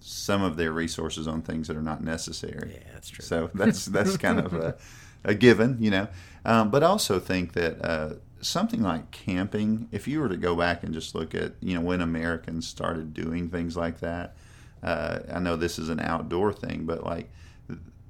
some 0.00 0.42
of 0.42 0.56
their 0.56 0.72
resources 0.72 1.28
on 1.28 1.42
things 1.42 1.68
that 1.68 1.76
are 1.76 1.82
not 1.82 2.02
necessary. 2.02 2.72
Yeah, 2.74 2.92
that's 2.92 3.10
true. 3.10 3.24
So 3.24 3.50
that's 3.54 3.86
that's 3.86 4.16
kind 4.16 4.38
of 4.40 4.54
a, 4.54 4.76
a 5.24 5.34
given, 5.34 5.76
you 5.80 5.90
know. 5.90 6.08
Um, 6.44 6.70
but 6.70 6.82
also 6.82 7.18
think 7.18 7.54
that 7.54 7.82
uh, 7.84 8.14
something 8.40 8.82
like 8.82 9.10
camping, 9.10 9.88
if 9.90 10.06
you 10.06 10.20
were 10.20 10.28
to 10.28 10.36
go 10.36 10.54
back 10.54 10.82
and 10.82 10.92
just 10.92 11.14
look 11.14 11.34
at 11.34 11.54
you 11.60 11.74
know 11.74 11.80
when 11.80 12.00
Americans 12.00 12.66
started 12.66 13.14
doing 13.14 13.48
things 13.48 13.76
like 13.76 14.00
that, 14.00 14.36
uh, 14.82 15.20
I 15.32 15.38
know 15.38 15.56
this 15.56 15.78
is 15.78 15.88
an 15.88 16.00
outdoor 16.00 16.52
thing, 16.52 16.84
but 16.84 17.04
like 17.04 17.30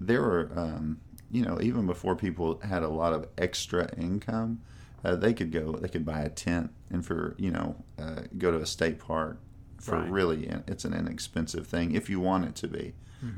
there 0.01 0.23
were 0.23 0.51
um, 0.57 1.01
you 1.31 1.45
know 1.45 1.59
even 1.61 1.87
before 1.87 2.17
people 2.17 2.61
had 2.65 2.83
a 2.83 2.89
lot 2.89 3.13
of 3.13 3.29
extra 3.39 3.93
income. 3.97 4.61
Uh, 5.05 5.15
they 5.15 5.35
could 5.35 5.53
go. 5.53 5.73
They 5.73 5.89
could 5.89 6.07
buy 6.07 6.23
a 6.23 6.31
tent, 6.31 6.71
and 6.91 7.05
for 7.05 7.35
you 7.39 7.51
know, 7.51 7.77
uh, 7.99 8.23
go 8.39 8.51
to 8.51 8.57
a 8.57 8.67
state 8.67 8.99
park 8.99 9.39
for 9.79 9.99
Right. 9.99 10.11
really. 10.11 10.47
It's 10.67 10.85
an 10.85 10.95
inexpensive 10.95 11.67
thing 11.67 11.95
if 11.95 12.09
you 12.11 12.21
want 12.21 12.45
it 12.47 12.55
to 12.57 12.69
be. 12.69 12.95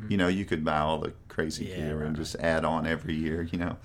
You 0.08 0.16
know, 0.16 0.26
you 0.26 0.44
could 0.44 0.64
buy 0.64 0.78
all 0.78 0.98
the 0.98 1.12
crazy 1.28 1.66
Mm-hmm. 1.66 1.80
Yeah, 1.80 1.86
gear 1.86 1.98
right, 1.98 2.06
and 2.08 2.16
just 2.16 2.34
add 2.40 2.64
on 2.64 2.88
every 2.88 3.14
year. 3.14 3.42
You 3.42 3.58
know, 3.58 3.76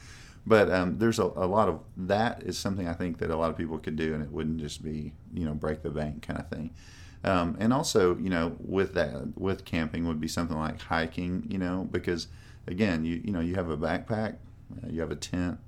but 0.47 0.71
um, 0.71 0.97
there's 0.97 1.19
a, 1.19 1.25
a 1.25 1.45
lot 1.45 1.67
of 1.69 1.79
that 1.95 2.41
is 2.41 2.57
something 2.57 2.87
I 2.87 2.93
think 2.93 3.19
that 3.19 3.29
a 3.29 3.35
lot 3.37 3.51
of 3.51 3.57
people 3.57 3.77
could 3.77 3.95
do, 3.97 4.15
and 4.15 4.23
it 4.23 4.31
wouldn't 4.31 4.59
just 4.59 4.83
be 4.83 5.13
you 5.31 5.45
know 5.45 5.53
break 5.53 5.83
the 5.83 5.91
bank 5.91 6.23
kind 6.23 6.39
of 6.39 6.49
thing. 6.49 6.71
Um, 7.23 7.55
and 7.59 7.71
also, 7.71 8.17
you 8.17 8.31
know, 8.31 8.55
with 8.57 8.95
that, 8.95 9.37
with 9.37 9.63
camping 9.63 10.07
would 10.07 10.19
be 10.19 10.27
something 10.27 10.57
like 10.57 10.81
hiking. 10.81 11.45
You 11.47 11.59
know, 11.59 11.87
because 11.91 12.27
again, 12.65 13.05
you 13.05 13.21
you 13.23 13.31
know, 13.31 13.39
you 13.39 13.53
have 13.53 13.69
a 13.69 13.77
backpack, 13.77 14.37
uh, 14.83 14.87
you 14.89 15.01
have 15.01 15.11
a 15.11 15.15
tent, 15.15 15.59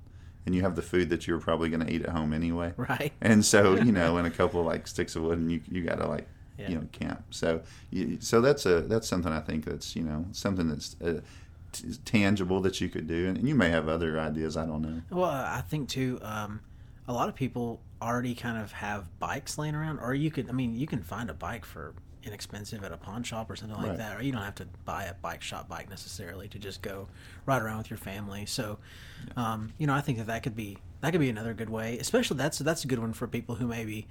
and 0.46 0.52
you 0.56 0.62
have 0.62 0.74
the 0.74 0.82
food 0.82 1.10
that 1.10 1.28
you're 1.28 1.38
probably 1.38 1.68
going 1.68 1.86
to 1.86 1.92
eat 1.92 2.02
at 2.02 2.08
home 2.08 2.32
anyway. 2.32 2.72
Right. 2.76 3.12
And 3.20 3.44
so, 3.44 3.76
you 3.76 3.92
know, 4.00 4.16
and 4.16 4.26
a 4.26 4.30
couple 4.30 4.58
of 4.58 4.66
like 4.66 4.88
sticks 4.88 5.14
of 5.14 5.22
wood, 5.22 5.38
and 5.38 5.52
you 5.52 5.60
you 5.70 5.82
got 5.84 6.00
to 6.00 6.08
like 6.08 6.26
Yeah. 6.58 6.68
you 6.68 6.74
know 6.76 6.88
camp. 6.92 7.24
So 7.30 7.62
you, 7.90 8.18
so 8.20 8.40
that's 8.40 8.64
a 8.66 8.80
that's 8.82 9.08
something 9.08 9.32
I 9.32 9.40
think 9.40 9.64
that's 9.64 9.96
you 9.96 10.02
know 10.02 10.26
something 10.32 10.68
that's 10.68 10.96
uh, 11.02 11.20
t- 11.72 11.88
tangible 12.04 12.60
that 12.60 12.80
you 12.80 12.88
could 12.88 13.06
do, 13.08 13.28
and 13.28 13.48
you 13.48 13.54
may 13.54 13.70
have 13.70 13.88
other 13.88 14.18
ideas. 14.20 14.56
I 14.56 14.64
don't 14.66 14.82
know. 14.82 15.02
Well, 15.10 15.30
I 15.30 15.62
think 15.68 15.88
too. 15.88 16.18
Um, 16.22 16.60
a 17.08 17.12
lot 17.12 17.28
of 17.28 17.34
people 17.34 17.80
already 18.00 18.34
kind 18.34 18.56
of 18.62 18.72
have 18.72 19.06
bikes 19.18 19.58
laying 19.58 19.74
around, 19.74 19.98
or 19.98 20.14
you 20.14 20.30
could. 20.30 20.48
I 20.48 20.52
mean, 20.52 20.76
you 20.76 20.86
can 20.86 21.02
find 21.02 21.28
a 21.28 21.34
bike 21.34 21.64
for 21.64 21.94
inexpensive 22.22 22.82
at 22.82 22.90
a 22.90 22.96
pawn 22.96 23.22
shop 23.22 23.50
or 23.50 23.56
something 23.56 23.76
like 23.76 23.88
Right. 23.88 23.98
that, 23.98 24.18
or 24.18 24.22
you 24.22 24.32
don't 24.32 24.40
have 24.40 24.54
to 24.54 24.66
buy 24.86 25.04
a 25.04 25.14
bike 25.14 25.42
shop 25.42 25.68
bike 25.68 25.90
necessarily 25.90 26.48
to 26.48 26.58
just 26.58 26.80
go 26.80 27.06
ride 27.44 27.60
around 27.60 27.78
with 27.78 27.90
your 27.90 27.98
family. 27.98 28.46
So, 28.46 28.78
um, 29.36 29.74
you 29.76 29.86
know, 29.86 29.92
I 29.92 30.00
think 30.00 30.16
that 30.18 30.28
that 30.28 30.42
could 30.42 30.56
be 30.56 30.78
that 31.02 31.10
could 31.10 31.20
be 31.20 31.28
another 31.28 31.52
good 31.52 31.68
way. 31.68 31.98
Especially 31.98 32.36
that's 32.38 32.58
that's 32.60 32.84
a 32.84 32.86
good 32.86 32.98
one 33.00 33.12
for 33.12 33.26
people 33.26 33.56
who 33.56 33.66
maybe. 33.66 34.06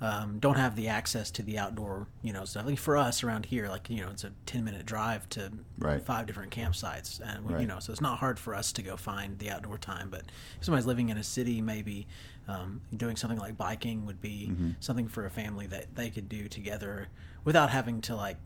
Um, 0.00 0.38
don't 0.38 0.56
have 0.56 0.76
the 0.76 0.86
access 0.88 1.28
to 1.32 1.42
the 1.42 1.58
outdoor, 1.58 2.06
you 2.22 2.32
know, 2.32 2.44
stuff. 2.44 2.66
Like 2.66 2.78
for 2.78 2.96
us 2.96 3.24
around 3.24 3.46
here, 3.46 3.68
like 3.68 3.90
you 3.90 4.00
know, 4.00 4.10
it's 4.10 4.22
a 4.22 4.32
ten 4.46 4.64
minute 4.64 4.86
drive 4.86 5.28
to 5.30 5.50
Right. 5.76 6.00
five 6.00 6.26
different 6.26 6.52
campsites, 6.52 7.20
and 7.24 7.44
we, 7.44 7.52
you 7.62 7.66
know, 7.66 7.78
so 7.80 7.90
it's 7.92 8.00
not 8.00 8.18
hard 8.18 8.38
for 8.38 8.54
us 8.54 8.70
to 8.72 8.82
go 8.82 8.96
find 8.96 9.38
the 9.40 9.50
outdoor 9.50 9.76
time. 9.78 10.08
But 10.08 10.22
if 10.58 10.64
somebody's 10.64 10.86
living 10.86 11.08
in 11.08 11.16
a 11.18 11.24
city, 11.24 11.60
maybe 11.60 12.06
um, 12.46 12.80
doing 12.96 13.16
something 13.16 13.38
like 13.38 13.56
biking 13.56 14.06
would 14.06 14.20
be 14.20 14.48
Mm-hmm. 14.52 14.70
something 14.80 15.08
for 15.08 15.26
a 15.26 15.30
family 15.30 15.66
that 15.66 15.94
they 15.96 16.10
could 16.10 16.28
do 16.28 16.48
together 16.48 17.08
without 17.44 17.70
having 17.70 18.00
to 18.02 18.14
like 18.14 18.36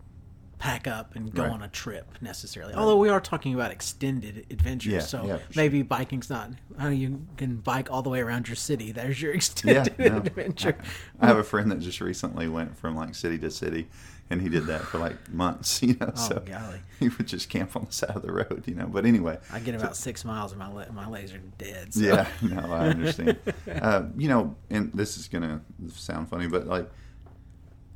pack 0.63 0.87
up 0.87 1.17
and 1.17 1.35
go 1.35 1.43
Right. 1.43 1.51
on 1.51 1.61
a 1.61 1.67
trip 1.69 2.07
necessarily. 2.21 2.73
Although 2.75 2.97
we 2.99 3.09
are 3.09 3.21
talking 3.21 3.53
about 3.53 3.73
extended 3.73 4.47
adventures, 4.49 4.93
Yeah, 4.93 5.01
so 5.01 5.27
yeah, 5.27 5.39
maybe 5.57 5.83
biking's 5.83 6.31
not. 6.31 6.51
I 6.79 6.85
know 6.85 6.91
you 6.91 7.27
can 7.37 7.57
bike 7.57 7.91
all 7.91 8.01
the 8.03 8.11
way 8.11 8.21
around 8.21 8.47
your 8.47 8.55
city. 8.55 8.93
There's 8.93 9.21
your 9.21 9.33
Yeah, 9.35 9.37
extended 9.39 9.99
no. 9.99 10.17
adventure. 10.19 10.77
I 11.19 11.27
have 11.27 11.37
a 11.37 11.43
friend 11.43 11.69
that 11.73 11.81
just 11.81 12.01
recently 12.01 12.47
went 12.49 12.79
from 12.79 12.95
like 12.95 13.17
city 13.17 13.39
to 13.39 13.51
city, 13.51 13.89
and 14.31 14.41
he 14.41 14.49
did 14.49 14.67
that 14.69 14.83
for 14.83 14.99
like 14.99 15.29
months. 15.33 15.83
You 15.83 15.97
know, 16.01 16.13
Oh, 16.17 16.29
so 16.29 16.39
golly. 16.47 16.79
he 17.01 17.09
would 17.09 17.27
just 17.27 17.49
camp 17.49 17.75
on 17.75 17.87
the 17.87 17.93
side 17.93 18.11
of 18.15 18.23
the 18.23 18.31
road. 18.33 18.63
You 18.67 18.77
know, 18.77 18.87
but 18.87 19.05
anyway, 19.05 19.39
I 19.53 19.59
get 19.59 19.75
about 19.75 19.97
six 19.97 20.25
miles 20.25 20.53
and 20.53 20.61
my 20.61 20.89
my 20.91 21.09
legs 21.09 21.33
are 21.35 21.41
dead. 21.59 21.93
So. 21.93 22.03
Yeah, 22.03 22.29
no, 22.41 22.73
I 22.73 22.87
understand. 22.87 23.37
uh, 23.69 24.05
you 24.17 24.29
know, 24.29 24.55
and 24.71 24.93
this 24.95 25.17
is 25.19 25.27
gonna 25.27 25.61
sound 25.93 26.29
funny, 26.29 26.47
but 26.47 26.69
like, 26.69 26.89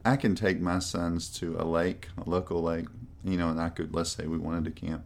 I 0.07 0.17
can 0.17 0.35
take 0.35 0.61
my 0.61 0.79
sons 0.79 1.29
to 1.41 1.57
a 1.59 1.65
lake, 1.65 2.09
a 2.25 2.29
local 2.29 2.63
lake, 2.63 2.87
you 3.25 3.37
know, 3.37 3.49
and 3.49 3.61
I 3.61 3.71
could, 3.71 3.95
let's 3.95 4.11
say, 4.11 4.27
we 4.27 4.39
wanted 4.39 4.65
to 4.67 4.71
camp, 4.71 5.05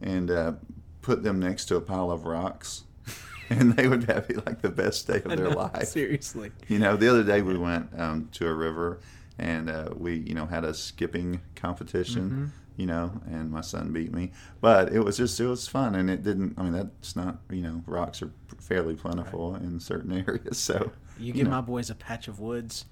and 0.00 0.30
uh, 0.30 0.52
put 1.00 1.22
them 1.22 1.38
next 1.38 1.66
to 1.66 1.76
a 1.76 1.80
pile 1.80 2.10
of 2.10 2.24
rocks, 2.24 2.84
and 3.50 3.74
they 3.74 3.86
would 3.86 4.04
have 4.04 4.28
like 4.46 4.60
the 4.62 4.68
best 4.70 5.06
day 5.06 5.16
of 5.24 5.36
their 5.36 5.50
know, 5.50 5.56
life. 5.56 5.84
Seriously. 5.88 6.50
You 6.68 6.78
know, 6.80 6.96
the 6.96 7.08
other 7.08 7.22
day 7.22 7.42
we 7.42 7.56
went 7.56 7.90
um, 7.98 8.28
to 8.32 8.46
a 8.48 8.52
river 8.54 9.00
and 9.38 9.70
uh, 9.70 9.90
we, 9.96 10.16
you 10.16 10.34
know, 10.34 10.46
had 10.46 10.64
a 10.64 10.74
skipping 10.74 11.40
competition, 11.54 12.30
Mm-hmm. 12.30 12.46
you 12.76 12.86
know, 12.86 13.20
and 13.26 13.50
my 13.50 13.60
son 13.62 13.92
beat 13.92 14.12
me. 14.12 14.30
But 14.60 14.92
it 14.92 15.00
was 15.00 15.16
just, 15.16 15.38
it 15.40 15.46
was 15.46 15.66
fun. 15.68 15.94
And 15.94 16.10
it 16.10 16.22
didn't, 16.22 16.54
I 16.58 16.62
mean, 16.62 16.72
that's 16.72 17.16
not, 17.16 17.38
you 17.50 17.62
know, 17.62 17.82
rocks 17.86 18.22
are 18.22 18.30
fairly 18.60 18.94
plentiful 18.94 19.54
in 19.56 19.80
certain 19.80 20.12
areas. 20.28 20.58
So, 20.58 20.92
You 21.18 21.32
give 21.32 21.44
know. 21.44 21.50
my 21.52 21.60
boys 21.62 21.90
a 21.90 21.94
patch 21.94 22.28
of 22.28 22.40
woods 22.40 22.84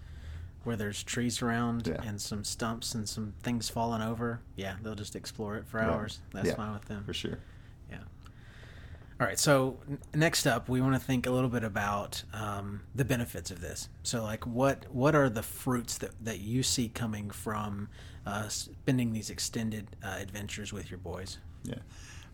where 0.64 0.76
there's 0.76 1.02
trees 1.02 1.40
around 1.42 1.86
Yeah. 1.86 2.02
and 2.04 2.20
some 2.20 2.44
stumps 2.44 2.94
and 2.94 3.08
some 3.08 3.34
things 3.42 3.68
falling 3.70 4.02
over. 4.02 4.40
Yeah, 4.56 4.76
they'll 4.82 4.94
just 4.94 5.16
explore 5.16 5.56
it 5.56 5.66
for 5.66 5.80
hours. 5.80 6.20
That's 6.32 6.48
Yeah, 6.48 6.54
fine 6.54 6.72
with 6.72 6.84
them. 6.84 7.02
for 7.04 7.14
sure. 7.14 7.38
Yeah. 7.90 7.98
All 9.20 9.26
right. 9.26 9.38
So 9.38 9.78
n- 9.88 9.98
next 10.14 10.46
up, 10.46 10.68
we 10.68 10.80
want 10.80 10.94
to 10.94 11.00
think 11.00 11.26
a 11.26 11.30
little 11.30 11.48
bit 11.50 11.64
about 11.64 12.22
um, 12.32 12.82
the 12.94 13.04
benefits 13.04 13.50
of 13.50 13.60
this. 13.60 13.88
So, 14.02 14.22
like, 14.22 14.46
what 14.46 14.84
what 14.92 15.14
are 15.14 15.28
the 15.28 15.42
fruits 15.42 15.98
that, 15.98 16.12
that 16.24 16.40
you 16.40 16.62
see 16.62 16.88
coming 16.88 17.30
from 17.30 17.88
uh, 18.26 18.48
spending 18.48 19.12
these 19.12 19.30
extended 19.30 19.96
uh, 20.02 20.16
adventures 20.20 20.72
with 20.72 20.90
your 20.90 20.98
boys? 20.98 21.38
Yeah, 21.64 21.76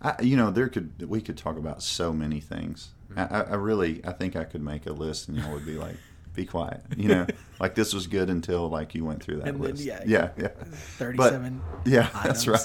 I, 0.02 0.21
you 0.23 0.37
know, 0.37 0.50
there 0.50 0.68
could 0.68 1.09
we 1.09 1.21
could 1.21 1.37
talk 1.37 1.56
about 1.59 1.83
so 1.83 2.12
many 2.12 2.40
things. 2.40 2.90
Mm-hmm. 3.12 3.35
I, 3.35 3.52
I 3.52 3.54
really, 3.54 4.04
I 4.04 4.12
think 4.12 4.35
I 4.37 4.45
could 4.45 4.62
make 4.62 4.87
a 4.87 4.92
list, 4.92 5.28
and 5.28 5.37
y'all 5.38 5.52
would 5.52 5.66
be 5.66 5.78
like, 5.78 5.97
"Be 6.37 6.45
quiet," 6.47 6.83
you 6.97 7.09
know, 7.09 7.26
like 7.61 7.75
this 7.75 7.93
was 7.93 8.07
good 8.07 8.31
until 8.31 8.69
like 8.69 8.95
you 8.95 9.05
went 9.05 9.23
through 9.23 9.38
that 9.38 9.49
And 9.49 9.61
then, 9.62 9.71
list. 9.73 9.85
yeah, 9.85 10.02
yeah, 10.07 10.31
yeah. 10.38 10.49
Thirty-seven. 10.99 11.61
Yeah, 11.85 12.09
that's 12.25 12.47
right. 12.47 12.64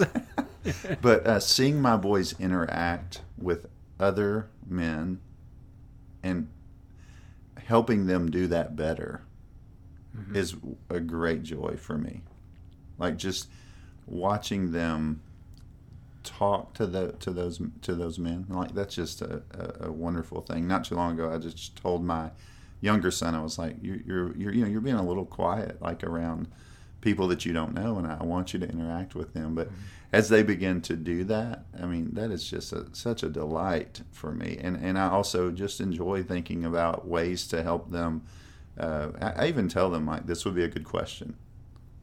but 1.01 1.25
uh, 1.25 1.39
seeing 1.39 1.81
my 1.81 1.97
boys 1.97 2.39
interact 2.39 3.21
with 3.37 3.65
other 3.99 4.49
men 4.67 5.19
and 6.21 6.47
helping 7.65 8.05
them 8.07 8.29
do 8.29 8.47
that 8.47 8.75
better 8.75 9.21
Mm-hmm. 10.17 10.35
is 10.35 10.57
a 10.89 10.99
great 10.99 11.41
joy 11.41 11.77
for 11.79 11.97
me. 11.97 12.21
Like 12.99 13.15
just 13.17 13.47
watching 14.05 14.73
them 14.73 15.21
talk 16.25 16.73
to 16.73 16.85
the 16.85 17.13
to 17.13 17.31
those 17.31 17.61
to 17.81 17.95
those 17.95 18.19
men 18.19 18.45
like 18.49 18.75
that's 18.75 18.93
just 18.93 19.21
a, 19.21 19.41
a, 19.51 19.87
a 19.87 19.91
wonderful 19.91 20.41
thing 20.41 20.67
not 20.67 20.83
too 20.83 20.93
long 20.95 21.13
ago 21.13 21.33
i 21.33 21.37
just 21.37 21.75
told 21.77 22.03
my 22.03 22.29
younger 22.81 23.11
son 23.11 23.35
i 23.35 23.41
was 23.41 23.57
like 23.57 23.75
you're, 23.81 24.01
you're 24.05 24.35
you're 24.35 24.53
you 24.53 24.61
know 24.61 24.67
you're 24.67 24.81
being 24.81 24.95
a 24.95 25.05
little 25.05 25.25
quiet 25.25 25.81
like 25.81 26.03
around 26.03 26.47
people 26.99 27.27
that 27.27 27.45
you 27.45 27.53
don't 27.53 27.73
know 27.73 27.97
and 27.97 28.07
i 28.07 28.23
want 28.23 28.53
you 28.53 28.59
to 28.59 28.67
interact 28.67 29.15
with 29.15 29.33
them. 29.33 29.55
But 29.55 29.69
as 30.13 30.29
they 30.29 30.43
begin 30.43 30.81
to 30.81 30.95
do 30.95 31.23
that 31.25 31.65
i 31.81 31.85
mean 31.85 32.09
that 32.13 32.31
is 32.31 32.47
just 32.47 32.73
a, 32.73 32.87
such 32.93 33.23
a 33.23 33.29
delight 33.29 34.01
for 34.11 34.31
me. 34.31 34.57
And 34.61 34.75
and 34.77 34.97
i 34.99 35.09
also 35.09 35.51
just 35.51 35.79
enjoy 35.79 36.23
thinking 36.23 36.65
about 36.65 37.07
ways 37.07 37.47
to 37.47 37.63
help 37.63 37.91
them 37.91 38.23
uh, 38.77 39.09
I, 39.21 39.45
I 39.45 39.47
even 39.47 39.67
tell 39.67 39.89
them 39.89 40.05
like 40.05 40.27
this 40.27 40.45
would 40.45 40.55
be 40.55 40.63
a 40.63 40.69
good 40.69 40.85
question 40.85 41.35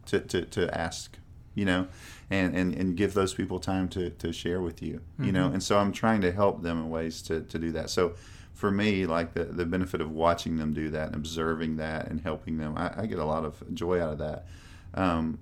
to, 0.06 0.20
to, 0.20 0.44
to 0.46 0.78
ask 0.78 1.18
you 1.54 1.64
know 1.64 1.88
and, 2.30 2.54
and, 2.54 2.74
and 2.74 2.96
give 2.96 3.14
those 3.14 3.34
people 3.34 3.58
time 3.58 3.88
to, 3.88 4.10
to 4.10 4.32
share 4.32 4.60
with 4.60 4.82
you 4.82 5.00
you 5.18 5.32
know? 5.32 5.46
And 5.46 5.62
so 5.62 5.78
i'm 5.78 5.92
trying 5.92 6.20
to 6.22 6.32
help 6.32 6.62
them 6.62 6.78
in 6.78 6.90
ways 6.90 7.22
to, 7.22 7.42
to 7.42 7.58
do 7.58 7.72
that. 7.72 7.90
So 7.90 8.14
for 8.58 8.70
me 8.72 9.06
like 9.06 9.34
the, 9.34 9.44
the 9.44 9.64
benefit 9.64 10.00
of 10.00 10.10
watching 10.10 10.56
them 10.56 10.72
do 10.74 10.90
that 10.90 11.06
and 11.06 11.14
observing 11.14 11.76
that 11.76 12.08
and 12.08 12.20
helping 12.22 12.58
them 12.58 12.76
i, 12.76 13.02
I 13.02 13.06
get 13.06 13.18
a 13.20 13.24
lot 13.24 13.44
of 13.44 13.62
joy 13.72 14.00
out 14.02 14.12
of 14.14 14.18
that 14.18 14.46
um, 14.94 15.38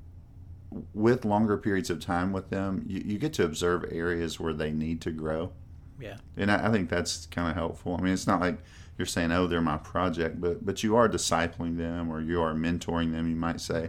with 0.93 1.25
longer 1.25 1.57
periods 1.57 1.89
of 1.89 1.99
time 2.01 2.33
with 2.33 2.51
them 2.51 2.85
you, 2.87 3.01
you 3.05 3.19
get 3.19 3.33
to 3.35 3.45
observe 3.45 3.85
areas 3.91 4.39
where 4.39 4.53
they 4.53 4.71
need 4.71 5.01
to 5.01 5.11
grow 5.11 5.51
Yeah. 5.99 6.17
and 6.37 6.51
I, 6.51 6.67
I 6.69 6.71
think 6.73 6.91
that's 6.91 7.25
kind 7.27 7.49
of 7.49 7.55
helpful. 7.55 7.97
I 7.99 8.03
mean, 8.03 8.13
it's 8.13 8.27
not 8.27 8.41
like 8.41 8.59
you're 8.99 9.07
saying, 9.07 9.31
"Oh, 9.33 9.47
they're 9.47 9.61
my 9.63 9.79
project," 9.79 10.41
but 10.41 10.65
but 10.67 10.83
you 10.83 10.97
are 10.97 11.09
discipling 11.09 11.77
them 11.79 12.11
or 12.11 12.21
you 12.21 12.43
are 12.43 12.55
mentoring 12.55 13.13
them, 13.13 13.29
you 13.31 13.37
might 13.37 13.61
say. 13.61 13.89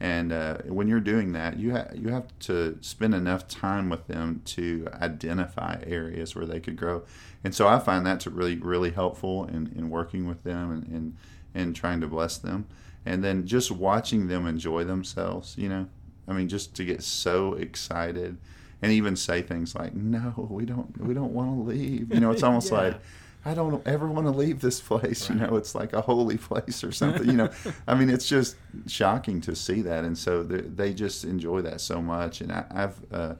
And 0.00 0.32
uh, 0.32 0.58
when 0.66 0.88
you're 0.88 1.00
doing 1.00 1.32
that, 1.32 1.58
you 1.58 1.72
ha- 1.72 1.88
you 1.94 2.08
have 2.08 2.26
to 2.40 2.76
spend 2.80 3.14
enough 3.14 3.46
time 3.48 3.88
with 3.88 4.06
them 4.06 4.42
to 4.46 4.88
identify 5.00 5.80
areas 5.86 6.34
where 6.34 6.46
they 6.46 6.60
could 6.60 6.76
grow. 6.76 7.02
And 7.44 7.54
so 7.54 7.68
I 7.68 7.78
find 7.78 8.04
that 8.06 8.20
to 8.20 8.30
really 8.30 8.56
really 8.56 8.90
helpful 8.90 9.44
in, 9.46 9.72
in 9.76 9.90
working 9.90 10.26
with 10.26 10.42
them 10.42 10.70
and, 10.70 10.86
and 10.88 11.16
and 11.54 11.76
trying 11.76 12.00
to 12.00 12.06
bless 12.06 12.36
them. 12.38 12.66
And 13.06 13.22
then 13.22 13.46
just 13.46 13.70
watching 13.70 14.28
them 14.28 14.46
enjoy 14.46 14.84
themselves, 14.84 15.56
you 15.58 15.68
know. 15.68 15.86
I 16.26 16.32
mean, 16.32 16.48
just 16.48 16.74
to 16.76 16.84
get 16.84 17.02
so 17.02 17.52
excited 17.54 18.38
and 18.82 18.90
even 18.92 19.14
say 19.14 19.42
things 19.42 19.74
like, 19.74 19.94
"No, 19.94 20.48
we 20.50 20.64
don't, 20.64 20.98
we 21.00 21.12
don't 21.14 21.32
want 21.34 21.50
to 21.54 21.62
leave." 21.70 22.12
You 22.12 22.20
know, 22.20 22.30
it's 22.30 22.42
almost 22.42 22.70
Yeah. 22.72 22.78
like, 22.78 23.00
"I 23.44 23.54
don't 23.54 23.86
ever 23.86 24.06
want 24.06 24.26
to 24.26 24.30
leave 24.30 24.60
this 24.60 24.80
place." 24.80 25.28
You 25.28 25.36
know, 25.36 25.56
it's 25.56 25.74
like 25.74 25.92
a 25.92 26.00
holy 26.00 26.38
place 26.38 26.82
or 26.84 26.92
something. 27.02 27.26
You 27.26 27.36
know, 27.36 27.50
I 27.86 27.94
mean, 27.94 28.10
it's 28.10 28.28
just 28.28 28.56
shocking 28.86 29.40
to 29.42 29.54
see 29.54 29.82
that, 29.82 30.04
and 30.04 30.16
so 30.16 30.42
they, 30.42 30.60
they 30.60 30.94
just 30.94 31.24
enjoy 31.24 31.62
that 31.62 31.80
so 31.80 32.00
much. 32.02 32.40
And 32.40 32.52
I, 32.52 32.64
I've 32.70 33.12
uh, 33.12 33.34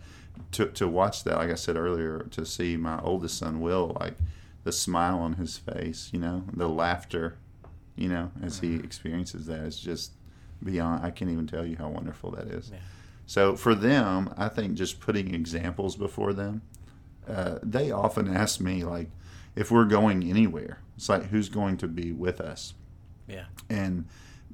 to 0.53 0.67
to 0.67 0.89
watch 0.89 1.25
that, 1.25 1.37
like 1.37 1.51
I 1.51 1.55
said 1.55 1.77
earlier, 1.77 2.27
to 2.31 2.45
see 2.47 2.77
my 2.77 3.01
oldest 3.01 3.39
son 3.39 3.61
Will, 3.61 3.97
like 4.01 4.15
the 4.65 4.73
smile 4.73 5.19
on 5.19 5.35
his 5.35 5.59
face, 5.59 6.11
you 6.13 6.19
know, 6.19 6.45
the 6.53 6.69
laughter, 6.69 7.37
you 7.97 8.09
know, 8.09 8.31
as 8.43 8.61
he 8.61 8.77
experiences 8.77 9.47
that 9.47 9.61
is 9.61 9.79
just 9.79 10.13
beyond. 10.63 11.05
I 11.05 11.11
can't 11.11 11.31
even 11.31 11.47
tell 11.47 11.65
you 11.67 11.77
how 11.77 11.89
wonderful 11.89 12.31
that 12.33 12.49
is. 12.49 12.71
Yeah. 12.73 12.79
So 13.27 13.57
for 13.57 13.75
them, 13.75 14.33
I 14.37 14.49
think 14.49 14.75
just 14.75 15.01
putting 15.01 15.35
examples 15.35 15.97
before 15.97 16.33
them, 16.33 16.63
uh, 17.29 17.59
they 17.63 17.91
often 17.91 18.35
ask 18.35 18.61
me 18.61 18.85
like, 18.85 19.11
if 19.57 19.71
we're 19.71 19.85
going 19.85 20.23
anywhere, 20.25 20.79
it's 20.97 21.09
like 21.09 21.27
who's 21.27 21.49
going 21.49 21.77
to 21.79 21.89
be 21.89 22.13
with 22.13 22.41
us, 22.41 22.75
Yeah. 23.29 23.45
and 23.71 24.07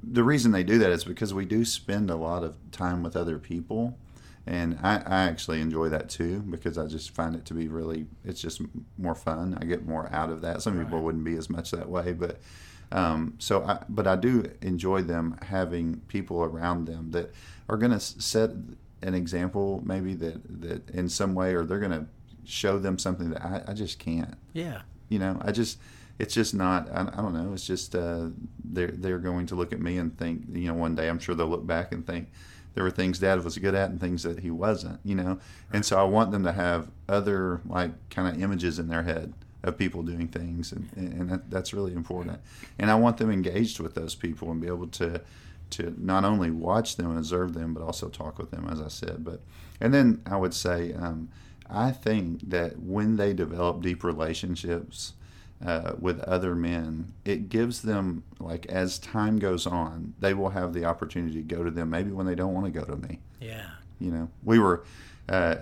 the 0.03 0.23
reason 0.23 0.51
they 0.51 0.63
do 0.63 0.79
that 0.79 0.91
is 0.91 1.03
because 1.03 1.33
we 1.33 1.45
do 1.45 1.63
spend 1.63 2.09
a 2.09 2.15
lot 2.15 2.43
of 2.43 2.55
time 2.71 3.03
with 3.03 3.15
other 3.15 3.37
people, 3.37 3.97
and 4.47 4.79
I, 4.81 4.95
I 5.05 5.23
actually 5.23 5.61
enjoy 5.61 5.89
that 5.89 6.09
too 6.09 6.39
because 6.39 6.77
I 6.77 6.87
just 6.87 7.11
find 7.11 7.35
it 7.35 7.45
to 7.45 7.53
be 7.53 7.67
really 7.67 8.07
it's 8.25 8.41
just 8.41 8.61
more 8.97 9.13
fun. 9.15 9.57
I 9.61 9.65
get 9.65 9.85
more 9.85 10.11
out 10.11 10.29
of 10.31 10.41
that. 10.41 10.61
Some 10.63 10.83
people 10.83 11.01
wouldn't 11.01 11.23
be 11.23 11.35
as 11.35 11.49
much 11.49 11.69
that 11.71 11.87
way, 11.89 12.13
but 12.13 12.39
um, 12.91 13.35
so 13.37 13.63
I, 13.63 13.83
but 13.87 14.07
I 14.07 14.15
do 14.15 14.43
enjoy 14.61 15.03
them 15.03 15.37
having 15.43 16.01
people 16.07 16.43
around 16.43 16.85
them 16.87 17.11
that 17.11 17.31
are 17.69 17.77
going 17.77 17.91
to 17.91 17.99
set 17.99 18.49
an 19.03 19.13
example, 19.13 19.81
maybe 19.85 20.13
that 20.15 20.61
that 20.61 20.89
in 20.89 21.07
some 21.09 21.33
way, 21.35 21.53
or 21.53 21.63
they're 21.63 21.79
going 21.79 21.91
to 21.91 22.07
show 22.43 22.79
them 22.79 22.97
something 22.97 23.29
that 23.29 23.43
I, 23.45 23.63
I 23.67 23.73
just 23.73 23.99
can't. 23.99 24.33
Yeah. 24.53 24.81
You 25.11 25.19
know, 25.19 25.37
I 25.41 25.51
just 25.51 25.77
it's 26.17 26.33
just 26.33 26.53
not. 26.53 26.89
I, 26.89 27.01
I 27.01 27.21
don't 27.21 27.33
know. 27.33 27.51
It's 27.53 27.67
just 27.67 27.95
uh, 27.95 28.27
they're 28.63 28.91
they're 28.91 29.19
going 29.19 29.45
to 29.47 29.55
look 29.55 29.73
at 29.73 29.81
me 29.81 29.97
and 29.97 30.17
think. 30.17 30.43
You 30.53 30.69
know, 30.69 30.73
one 30.73 30.95
day 30.95 31.09
I'm 31.09 31.19
sure 31.19 31.35
they'll 31.35 31.47
look 31.47 31.67
back 31.67 31.91
and 31.91 32.05
think 32.05 32.29
there 32.73 32.83
were 32.83 32.91
things 32.91 33.19
Dad 33.19 33.43
was 33.43 33.57
good 33.57 33.75
at 33.75 33.89
and 33.89 33.99
things 33.99 34.23
that 34.23 34.39
he 34.39 34.49
wasn't. 34.49 34.99
You 35.03 35.15
know, 35.15 35.39
and 35.73 35.85
so 35.85 35.99
I 35.99 36.03
want 36.03 36.31
them 36.31 36.43
to 36.43 36.53
have 36.53 36.89
other 37.09 37.61
like 37.65 37.91
kind 38.09 38.27
of 38.27 38.41
images 38.41 38.79
in 38.79 38.87
their 38.87 39.03
head 39.03 39.33
of 39.63 39.77
people 39.77 40.01
doing 40.01 40.27
things, 40.27 40.71
and 40.71 40.89
and 40.95 41.29
that, 41.29 41.49
that's 41.49 41.73
really 41.73 41.93
important. 41.93 42.39
And 42.79 42.89
I 42.89 42.95
want 42.95 43.17
them 43.17 43.29
engaged 43.29 43.79
with 43.79 43.95
those 43.95 44.15
people 44.15 44.49
and 44.49 44.61
be 44.61 44.67
able 44.67 44.87
to 44.87 45.21
to 45.71 45.95
not 45.97 46.23
only 46.23 46.51
watch 46.51 46.97
them 46.97 47.09
and 47.09 47.17
observe 47.17 47.53
them, 47.53 47.73
but 47.73 47.81
also 47.81 48.09
talk 48.09 48.37
with 48.37 48.51
them, 48.51 48.67
as 48.69 48.81
I 48.81 48.87
said. 48.87 49.23
But 49.23 49.41
and 49.79 49.93
then 49.93 50.21
I 50.25 50.37
would 50.37 50.53
say, 50.53 50.93
um, 50.93 51.29
I 51.71 51.91
think 51.91 52.49
that 52.49 52.79
when 52.79 53.15
they 53.17 53.33
develop 53.33 53.81
deep 53.81 54.03
relationships 54.03 55.13
uh, 55.65 55.93
with 55.99 56.19
other 56.21 56.55
men, 56.55 57.13
it 57.23 57.49
gives 57.49 57.81
them 57.81 58.23
like 58.39 58.65
as 58.65 58.99
time 58.99 59.39
goes 59.39 59.65
on, 59.65 60.13
they 60.19 60.33
will 60.33 60.49
have 60.49 60.73
the 60.73 60.85
opportunity 60.85 61.35
to 61.35 61.55
go 61.55 61.63
to 61.63 61.71
them 61.71 61.89
maybe 61.89 62.11
when 62.11 62.25
they 62.25 62.35
don't 62.35 62.53
want 62.53 62.65
to 62.65 62.71
go 62.71 62.85
to 62.85 62.95
me. 62.95 63.19
Yeah. 63.39 63.69
You 63.99 64.11
know, 64.11 64.29
we 64.43 64.59
were 64.59 64.83
uh, 65.29 65.55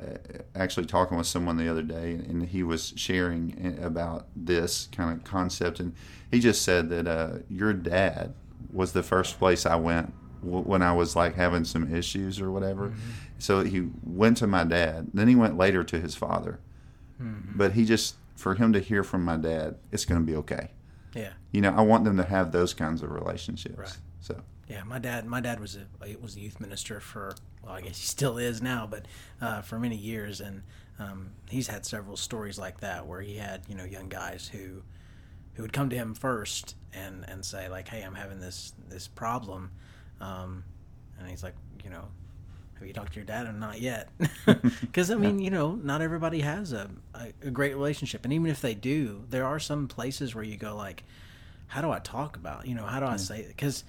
actually 0.56 0.86
talking 0.86 1.18
with 1.18 1.28
someone 1.28 1.58
the 1.58 1.68
other 1.68 1.84
day, 1.84 2.14
and 2.14 2.44
he 2.44 2.64
was 2.64 2.94
sharing 2.96 3.78
about 3.84 4.26
this 4.36 4.88
kind 4.92 5.16
of 5.16 5.24
concept, 5.24 5.80
and 5.80 5.94
he 6.32 6.40
just 6.40 6.62
said 6.64 6.90
that 6.90 7.08
uh, 7.08 7.40
your 7.50 7.74
dad 7.74 8.34
was 8.72 8.94
the 8.94 9.04
first 9.04 9.38
place 9.38 9.66
I 9.66 9.76
went 9.76 10.14
w- 10.44 10.64
when 10.64 10.82
I 10.82 10.94
was 10.94 11.16
like 11.16 11.36
having 11.36 11.66
some 11.66 11.94
issues 11.94 12.40
or 12.40 12.50
whatever. 12.52 12.94
So 13.40 13.64
he 13.64 13.88
went 14.04 14.38
to 14.38 14.48
my 14.48 14.64
dad, 14.64 15.10
then 15.14 15.28
he 15.28 15.36
went 15.36 15.58
later 15.58 15.84
to 15.84 16.00
his 16.00 16.16
father, 16.16 16.60
but 17.56 17.74
he 17.74 17.86
just 17.86 18.16
for 18.36 18.56
him 18.56 18.72
to 18.74 18.80
hear 18.80 19.04
from 19.04 19.26
my 19.26 19.36
dad, 19.38 19.76
it's 19.92 20.06
going 20.06 20.22
to 20.22 20.26
be 20.26 20.36
okay. 20.38 20.70
Yeah. 21.14 21.34
You 21.52 21.62
know, 21.62 21.74
I 21.76 21.82
want 21.82 22.06
them 22.06 22.18
to 22.18 22.24
have 22.24 22.52
those 22.52 22.74
kinds 22.74 23.02
of 23.02 23.12
relationships. 23.12 23.78
Right. 23.78 23.98
So 24.22 24.42
Yeah, 24.68 24.84
my 24.84 25.00
dad. 25.00 25.26
My 25.26 25.42
dad 25.42 25.60
was 25.60 25.76
a 25.76 26.06
it 26.06 26.22
was 26.22 26.36
a 26.36 26.40
youth 26.40 26.60
minister 26.60 27.00
for 27.00 27.36
well, 27.64 27.74
I 27.74 27.82
guess 27.82 27.98
he 27.98 28.06
still 28.06 28.38
is 28.38 28.62
now, 28.62 28.88
but 28.90 29.06
uh, 29.42 29.62
for 29.62 29.80
many 29.80 29.96
years, 29.96 30.40
and 30.42 30.64
um, 31.00 31.32
he's 31.50 31.68
had 31.68 31.86
several 31.86 32.16
stories 32.16 32.58
like 32.58 32.80
that 32.82 33.06
where 33.08 33.22
he 33.22 33.36
had 33.36 33.64
you 33.68 33.76
know 33.76 33.84
young 33.84 34.10
guys 34.10 34.48
who 34.48 34.84
who 35.54 35.64
would 35.64 35.74
come 35.74 35.90
to 35.90 35.96
him 35.96 36.14
first 36.14 36.76
and 36.94 37.26
and 37.28 37.44
say 37.44 37.68
like, 37.68 37.88
"Hey, 37.88 38.02
I'm 38.02 38.16
having 38.16 38.40
this 38.40 38.74
this 38.88 39.08
problem," 39.08 39.72
um, 40.22 40.64
and 41.20 41.30
he's 41.30 41.44
like, 41.44 41.56
you 41.84 41.90
know. 41.90 42.08
Have 42.80 42.88
you 42.88 42.94
talked 42.94 43.14
to 43.14 43.20
your 43.20 43.26
dad? 43.26 43.46
Or 43.46 43.52
not 43.54 43.80
yet, 43.82 44.10
because 44.82 45.12
I 45.12 45.16
mean, 45.16 45.40
you 45.40 45.52
know, 45.52 45.76
not 45.76 46.02
everybody 46.02 46.42
has 46.42 46.72
a, 46.74 46.90
a, 47.14 47.28
a 47.44 47.52
great 47.52 47.76
relationship, 47.76 48.24
and 48.24 48.34
even 48.34 48.48
if 48.48 48.62
they 48.62 48.74
do, 48.74 49.26
there 49.30 49.46
are 49.46 49.60
some 49.60 49.88
places 49.88 50.34
where 50.34 50.44
you 50.44 50.58
go 50.58 50.76
like, 50.76 51.04
"How 51.68 51.82
do 51.82 51.92
I 51.92 52.00
talk 52.00 52.36
about? 52.38 52.68
You 52.68 52.76
know, 52.76 52.86
how 52.86 53.00
do 53.00 53.06
I 53.06 53.18
say?" 53.18 53.46
Because 53.48 53.84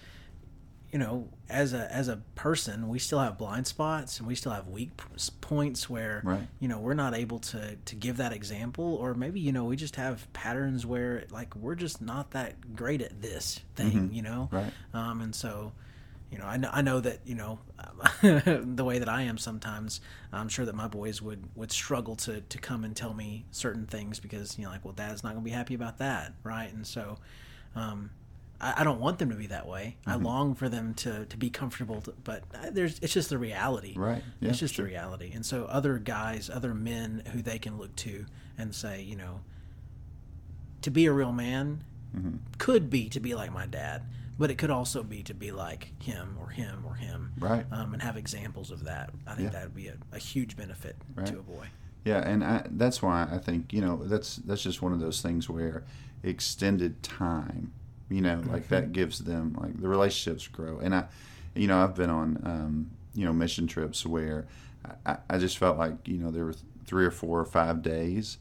you 0.92 0.98
know, 0.98 1.28
as 1.48 1.72
a 1.72 1.88
as 1.94 2.08
a 2.08 2.16
person, 2.34 2.88
we 2.88 2.98
still 2.98 3.20
have 3.20 3.38
blind 3.38 3.64
spots 3.68 4.18
and 4.18 4.26
we 4.26 4.34
still 4.34 4.50
have 4.50 4.66
weak 4.66 4.90
points 5.40 5.88
where 5.88 6.20
Right. 6.24 6.48
you 6.58 6.66
know 6.66 6.80
we're 6.80 6.94
not 6.94 7.14
able 7.14 7.38
to 7.38 7.76
to 7.76 7.94
give 7.94 8.16
that 8.16 8.32
example, 8.32 8.96
or 8.96 9.14
maybe 9.14 9.38
you 9.38 9.52
know 9.52 9.64
we 9.66 9.76
just 9.76 9.94
have 9.94 10.30
patterns 10.32 10.84
where 10.84 11.24
like 11.30 11.54
we're 11.54 11.76
just 11.76 12.02
not 12.02 12.32
that 12.32 12.74
great 12.74 13.02
at 13.02 13.22
this 13.22 13.60
thing, 13.76 14.10
you 14.12 14.22
know, 14.22 14.48
Right. 14.50 14.72
um, 14.92 15.20
and 15.20 15.32
so 15.32 15.70
you 16.30 16.38
know, 16.38 16.44
I 16.44 16.56
know, 16.56 16.70
I 16.72 16.82
know 16.82 17.00
that 17.00 17.20
you 17.24 17.34
know 17.34 17.58
the 18.22 18.84
way 18.84 18.98
that 18.98 19.08
I 19.08 19.22
am 19.22 19.36
sometimes. 19.38 20.00
I'm 20.32 20.48
sure 20.48 20.64
that 20.64 20.74
my 20.74 20.86
boys 20.88 21.20
would 21.20 21.44
would 21.56 21.72
struggle 21.72 22.16
to 22.16 22.40
to 22.40 22.58
come 22.58 22.84
and 22.84 22.94
tell 22.94 23.14
me 23.14 23.46
certain 23.50 23.86
things 23.86 24.20
because 24.20 24.56
you 24.58 24.64
know, 24.64 24.70
like, 24.70 24.84
well, 24.84 24.94
Dad's 24.94 25.22
not 25.24 25.30
going 25.32 25.44
to 25.44 25.50
be 25.50 25.54
happy 25.54 25.74
about 25.74 25.98
that, 25.98 26.34
right? 26.44 26.72
And 26.72 26.86
so, 26.86 27.18
um, 27.74 28.10
I, 28.60 28.74
I 28.78 28.84
don't 28.84 29.00
want 29.00 29.18
them 29.18 29.30
to 29.30 29.36
be 29.36 29.48
that 29.48 29.66
way. 29.66 29.96
I 30.06 30.14
long 30.16 30.54
for 30.54 30.68
them 30.68 30.94
to 30.94 31.24
to 31.26 31.36
be 31.36 31.50
comfortable, 31.50 32.00
to, 32.02 32.14
but 32.22 32.44
uh, 32.54 32.70
there's 32.70 32.98
it's 33.00 33.12
just 33.12 33.28
the 33.30 33.38
reality, 33.38 33.94
Right. 33.96 34.22
Yeah, 34.38 34.50
it's 34.50 34.58
just 34.60 34.74
sure. 34.74 34.84
the 34.84 34.90
reality. 34.92 35.32
And 35.34 35.44
so, 35.44 35.64
other 35.64 35.98
guys, 35.98 36.48
other 36.48 36.74
men 36.74 37.22
who 37.32 37.42
they 37.42 37.58
can 37.58 37.76
look 37.76 37.96
to 37.96 38.26
and 38.56 38.72
say, 38.74 39.02
you 39.02 39.16
know, 39.16 39.40
to 40.82 40.90
be 40.90 41.06
a 41.06 41.12
real 41.12 41.32
man 41.32 41.84
Mm-hmm. 42.16 42.38
could 42.58 42.90
be 42.90 43.08
to 43.10 43.20
be 43.20 43.36
like 43.36 43.52
my 43.52 43.66
dad, 43.66 44.02
but 44.40 44.50
it 44.50 44.56
could 44.58 44.70
also 44.70 45.02
be 45.02 45.22
to 45.22 45.34
be 45.34 45.52
like 45.52 45.92
him 46.02 46.36
or 46.40 46.48
him 46.48 46.82
or 46.86 46.94
him, 46.94 47.30
Right. 47.38 47.66
Um, 47.70 47.92
and 47.92 48.02
have 48.02 48.16
examples 48.16 48.70
of 48.70 48.84
that. 48.84 49.10
I 49.26 49.34
think 49.34 49.52
Yeah. 49.52 49.58
that 49.58 49.62
would 49.64 49.74
be 49.74 49.88
a, 49.88 49.96
a 50.12 50.18
huge 50.18 50.56
benefit 50.56 50.96
Right. 51.14 51.26
to 51.26 51.38
a 51.38 51.42
boy. 51.42 51.66
Yeah, 52.06 52.26
and 52.26 52.42
I, 52.42 52.66
that's 52.70 53.02
why 53.02 53.28
I 53.30 53.36
think 53.38 53.72
you 53.74 53.82
know 53.82 53.96
that's 54.04 54.36
that's 54.36 54.62
just 54.62 54.80
one 54.80 54.92
of 54.94 55.00
those 55.00 55.20
things 55.20 55.48
where 55.50 55.84
extended 56.22 57.02
time, 57.02 57.72
you 58.08 58.22
know, 58.22 58.42
like 58.46 58.68
that 58.68 58.92
gives 58.92 59.18
them 59.20 59.56
like 59.60 59.78
the 59.80 59.88
relationships 59.88 60.48
grow. 60.48 60.78
And 60.78 60.94
I, 60.94 61.04
you 61.54 61.66
know, 61.66 61.78
I've 61.84 61.94
been 61.94 62.10
on 62.10 62.40
um, 62.44 62.90
you 63.14 63.26
know 63.26 63.32
mission 63.34 63.66
trips 63.66 64.06
where 64.06 64.46
I, 65.04 65.18
I 65.28 65.36
just 65.38 65.58
felt 65.58 65.76
like 65.76 66.08
you 66.08 66.16
know 66.18 66.30
there 66.30 66.46
were 66.46 66.54
three 66.86 67.04
or 67.04 67.10
four 67.10 67.38
or 67.38 67.44
five 67.44 67.82
days, 67.82 68.38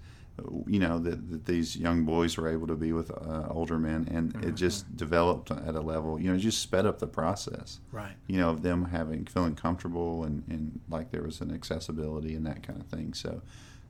you 0.67 0.79
know, 0.79 0.99
that, 0.99 1.29
that 1.31 1.45
these 1.45 1.75
young 1.75 2.05
boys 2.05 2.37
were 2.37 2.47
able 2.49 2.67
to 2.67 2.75
be 2.75 2.91
with 2.93 3.11
uh, 3.11 3.47
older 3.49 3.77
men, 3.77 4.07
and 4.11 4.35
it 4.43 4.55
just 4.55 4.95
developed 4.95 5.51
at 5.51 5.75
a 5.75 5.81
level, 5.81 6.19
you 6.19 6.29
know, 6.29 6.35
it 6.35 6.39
just 6.39 6.61
sped 6.61 6.85
up 6.85 6.99
the 6.99 7.07
process 7.07 7.79
Right. 7.91 8.13
you 8.27 8.37
know, 8.37 8.49
of 8.49 8.61
them 8.61 8.85
having 8.85 9.25
feeling 9.25 9.55
comfortable 9.55 10.23
and, 10.23 10.43
and 10.49 10.79
like 10.89 11.11
there 11.11 11.23
was 11.23 11.41
an 11.41 11.53
accessibility 11.53 12.35
and 12.35 12.45
that 12.45 12.63
kind 12.63 12.79
of 12.79 12.87
thing. 12.87 13.13
So 13.13 13.41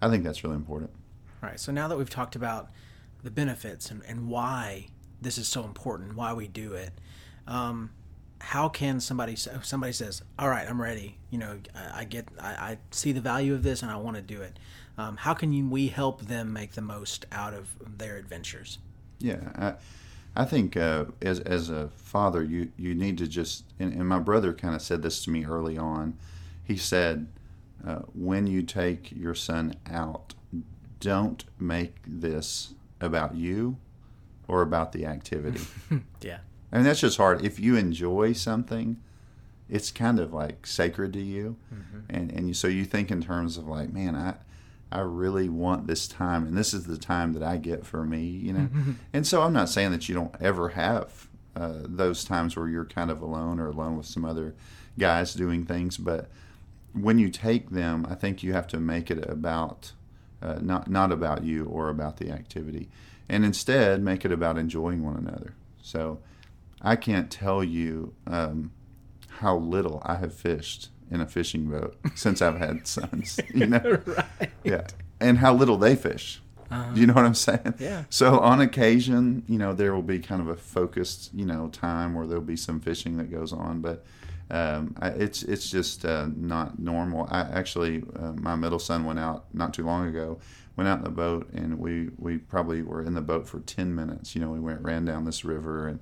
I 0.01 0.09
think 0.09 0.23
that's 0.23 0.43
really 0.43 0.55
important. 0.55 0.91
right 1.41 1.59
So 1.59 1.71
now 1.71 1.87
that 1.87 1.97
we've 1.97 2.09
talked 2.09 2.35
about 2.35 2.69
the 3.23 3.31
benefits 3.31 3.91
and, 3.91 4.01
and 4.07 4.27
why 4.29 4.87
this 5.21 5.37
is 5.37 5.47
so 5.47 5.63
important, 5.63 6.15
why 6.15 6.33
we 6.33 6.47
do 6.47 6.73
it, 6.73 6.93
um, 7.47 7.91
how 8.39 8.69
can 8.69 8.99
somebody 8.99 9.35
somebody 9.35 9.93
says, 9.93 10.23
"All 10.37 10.49
right, 10.49 10.67
I'm 10.69 10.81
ready. 10.81 11.17
You 11.29 11.37
know, 11.39 11.59
I, 11.75 12.01
I 12.01 12.03
get, 12.05 12.27
I, 12.39 12.47
I 12.47 12.77
see 12.91 13.11
the 13.11 13.21
value 13.21 13.53
of 13.53 13.63
this, 13.63 13.81
and 13.81 13.91
I 13.91 13.97
want 13.97 14.15
to 14.15 14.21
do 14.21 14.41
it." 14.41 14.57
Um, 14.97 15.17
how 15.17 15.33
can 15.33 15.53
you, 15.53 15.65
we 15.65 15.87
help 15.87 16.23
them 16.23 16.51
make 16.51 16.73
the 16.73 16.81
most 16.81 17.25
out 17.31 17.53
of 17.53 17.69
their 17.97 18.17
adventures? 18.17 18.79
Yeah, 19.19 19.39
I, 19.55 20.41
I 20.41 20.45
think 20.45 20.75
uh, 20.77 21.05
as 21.21 21.39
as 21.41 21.69
a 21.69 21.89
father, 21.95 22.43
you 22.43 22.71
you 22.77 22.95
need 22.95 23.17
to 23.19 23.27
just 23.27 23.65
and, 23.79 23.93
and 23.93 24.07
my 24.07 24.19
brother 24.19 24.53
kind 24.53 24.75
of 24.75 24.81
said 24.81 25.01
this 25.01 25.23
to 25.25 25.31
me 25.31 25.45
early 25.45 25.77
on. 25.77 26.17
He 26.63 26.77
said, 26.77 27.27
uh, 27.85 27.99
when 28.13 28.45
you 28.45 28.61
take 28.61 29.11
your 29.11 29.33
son 29.33 29.73
out, 29.89 30.35
don't 30.99 31.43
make 31.59 31.95
this 32.05 32.73
about 33.01 33.35
you 33.35 33.77
or 34.47 34.61
about 34.61 34.91
the 34.91 35.05
activity. 35.05 35.61
Yeah. 36.21 36.39
I 36.71 36.77
mean, 36.77 36.85
that's 36.85 36.99
just 36.99 37.17
hard. 37.17 37.43
If 37.43 37.59
you 37.59 37.75
enjoy 37.75 38.33
something, 38.33 38.97
it's 39.69 39.91
kind 39.91 40.19
of 40.19 40.33
like 40.33 40.65
sacred 40.67 41.13
to 41.13 41.21
you, 41.21 41.55
and 42.09 42.31
and 42.31 42.47
you, 42.47 42.53
so 42.53 42.67
you 42.67 42.85
think 42.85 43.11
in 43.11 43.21
terms 43.21 43.57
of 43.57 43.67
like, 43.67 43.91
man, 43.93 44.15
I 44.15 44.35
I 44.91 45.01
really 45.01 45.49
want 45.49 45.87
this 45.87 46.07
time, 46.07 46.45
and 46.47 46.57
this 46.57 46.73
is 46.73 46.85
the 46.85 46.97
time 46.97 47.33
that 47.33 47.43
I 47.43 47.57
get 47.57 47.85
for 47.85 48.03
me, 48.05 48.23
you 48.23 48.53
know. 48.53 48.69
and 49.13 49.25
so 49.27 49.41
I'm 49.43 49.53
not 49.53 49.69
saying 49.69 49.91
that 49.91 50.09
you 50.09 50.15
don't 50.15 50.33
ever 50.41 50.69
have 50.69 51.27
uh, 51.55 51.81
those 51.83 52.23
times 52.23 52.55
where 52.55 52.67
you're 52.67 52.85
kind 52.85 53.11
of 53.11 53.21
alone 53.21 53.59
or 53.59 53.67
alone 53.67 53.97
with 53.97 54.05
some 54.07 54.25
other 54.25 54.55
guys 54.97 55.33
doing 55.33 55.65
things, 55.65 55.97
but 55.97 56.29
when 56.93 57.19
you 57.19 57.29
take 57.29 57.69
them, 57.69 58.05
I 58.09 58.15
think 58.15 58.41
you 58.41 58.53
have 58.53 58.67
to 58.67 58.79
make 58.79 59.11
it 59.11 59.27
about 59.29 59.91
uh, 60.41 60.59
not 60.61 60.89
not 60.89 61.11
about 61.11 61.43
you 61.43 61.65
or 61.65 61.89
about 61.89 62.17
the 62.17 62.31
activity, 62.31 62.89
and 63.27 63.45
instead 63.45 64.01
make 64.01 64.25
it 64.25 64.31
about 64.31 64.57
enjoying 64.57 65.03
one 65.03 65.17
another. 65.17 65.53
So 65.81 66.19
I 66.81 66.95
can't 66.95 67.29
tell 67.29 67.63
you 67.63 68.13
um, 68.27 68.71
how 69.27 69.57
little 69.57 70.01
I 70.05 70.15
have 70.15 70.33
fished 70.33 70.89
in 71.11 71.21
a 71.21 71.27
fishing 71.27 71.69
boat 71.69 71.97
since 72.15 72.41
I've 72.41 72.57
had 72.57 72.87
sons. 72.87 73.39
You 73.53 73.67
know, 73.67 74.01
right. 74.05 74.51
yeah, 74.63 74.87
and 75.19 75.39
how 75.39 75.53
little 75.53 75.77
they 75.77 75.95
fish. 75.95 76.41
Do 76.93 77.01
you 77.01 77.07
know 77.07 77.13
what 77.13 77.25
I'm 77.25 77.33
saying? 77.33 77.73
Yeah. 77.79 78.03
So 78.11 78.39
on 78.39 78.61
occasion, 78.61 79.43
you 79.47 79.57
know, 79.57 79.73
there 79.73 79.91
will 79.95 80.03
be 80.03 80.19
kind 80.19 80.39
of 80.39 80.49
a 80.49 80.55
focused, 80.55 81.33
you 81.33 81.43
know, 81.43 81.67
time 81.69 82.13
where 82.13 82.27
there'll 82.27 82.43
be 82.43 82.55
some 82.55 82.79
fishing 82.79 83.17
that 83.17 83.31
goes 83.31 83.51
on, 83.51 83.81
but 83.81 84.05
um, 84.51 84.95
I, 84.99 85.09
it's 85.09 85.43
it's 85.43 85.69
just 85.69 86.05
uh, 86.05 86.27
not 86.35 86.79
normal. 86.79 87.27
I 87.29 87.41
actually, 87.41 88.03
uh, 88.15 88.33
my 88.33 88.55
middle 88.55 88.79
son 88.79 89.05
went 89.05 89.19
out 89.19 89.45
not 89.53 89.73
too 89.73 89.83
long 89.85 90.07
ago, 90.07 90.39
went 90.75 90.87
out 90.87 90.99
in 90.99 91.03
the 91.03 91.09
boat, 91.11 91.49
and 91.53 91.79
we 91.79 92.09
we 92.17 92.37
probably 92.37 92.81
were 92.81 93.03
in 93.03 93.13
the 93.13 93.21
boat 93.21 93.47
for 93.47 93.59
ten 93.61 93.93
minutes. 93.93 94.35
You 94.35 94.41
know, 94.41 94.49
we 94.49 94.59
went 94.59 94.81
ran 94.81 95.05
down 95.05 95.25
this 95.25 95.45
river, 95.45 95.87
and 95.87 95.99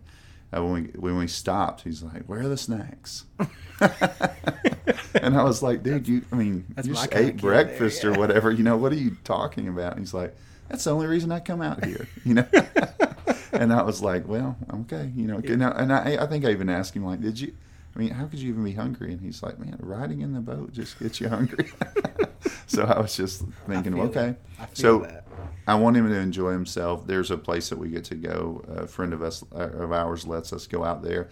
uh, 0.56 0.64
when 0.64 0.74
we 0.74 0.82
when 1.00 1.18
we 1.18 1.28
stopped, 1.28 1.82
he's 1.82 2.02
like, 2.02 2.24
"Where 2.24 2.42
are 2.42 2.48
the 2.48 2.58
snacks?" 2.58 3.26
and 3.80 5.38
I 5.38 5.44
was 5.44 5.62
like, 5.62 5.84
"Dude, 5.84 6.08
you, 6.08 6.24
I 6.32 6.36
mean, 6.36 6.66
That's 6.70 6.88
you 6.88 6.94
just 6.94 7.08
ate 7.08 7.12
kid 7.12 7.26
there, 7.40 7.52
breakfast 7.52 8.06
or 8.06 8.14
whatever. 8.14 8.52
You 8.52 8.64
know, 8.64 8.78
what 8.78 8.92
are 8.92 8.96
you 8.96 9.18
talking 9.24 9.68
about?" 9.68 9.94
And 9.94 10.00
he's 10.00 10.14
like, 10.14 10.36
"That's 10.70 10.86
the 10.86 10.92
only 10.92 11.08
reason 11.08 11.32
I 11.32 11.40
come 11.40 11.62
out 11.62 11.84
here." 11.84 12.08
You 12.24 12.36
know. 12.36 12.48
and 13.52 13.74
I 13.74 13.82
was 13.82 14.02
like, 14.02 14.28
"Well, 14.28 14.58
okay, 14.82 15.12
you 15.16 15.28
know." 15.28 15.38
And 15.38 15.64
I, 15.64 15.70
and 15.72 15.94
I, 15.94 16.24
I 16.24 16.28
think 16.28 16.46
I 16.46 16.52
even 16.52 16.70
asked 16.70 16.96
him 16.96 17.06
like, 17.06 17.22
"Did 17.22 17.40
you?" 17.40 17.54
I 17.98 18.00
mean, 18.00 18.10
how 18.12 18.26
could 18.28 18.38
you 18.38 18.50
even 18.50 18.64
be 18.64 18.74
hungry? 18.74 19.12
And 19.12 19.20
he's 19.20 19.42
like, 19.42 19.58
"Man, 19.58 19.76
riding 19.80 20.22
in 20.22 20.34
the 20.34 20.40
boat 20.40 20.72
just 20.72 21.00
gets 21.00 21.20
you 21.20 21.30
hungry." 21.30 21.72
so 22.68 22.84
I 22.84 23.00
was 23.00 23.18
just 23.18 23.44
thinking, 23.66 23.94
feel 23.94 24.04
okay. 24.04 24.14
that. 24.14 24.40
I 24.60 24.66
feel 24.68 24.76
so 24.76 25.00
that. 25.00 25.28
I 25.66 25.74
want 25.76 25.98
him 25.98 26.08
to 26.08 26.16
enjoy 26.16 26.52
himself. 26.52 27.08
There's 27.08 27.32
a 27.32 27.38
place 27.38 27.70
that 27.70 27.80
we 27.80 27.90
get 27.90 28.04
to 28.06 28.16
go. 28.16 28.64
A 28.68 28.86
friend 28.86 29.14
of 29.14 29.24
us 29.24 29.44
uh, 29.52 29.70
of 29.70 29.92
ours 29.92 30.28
lets 30.28 30.54
us 30.54 30.68
go 30.68 30.84
out 30.84 31.02
there, 31.02 31.30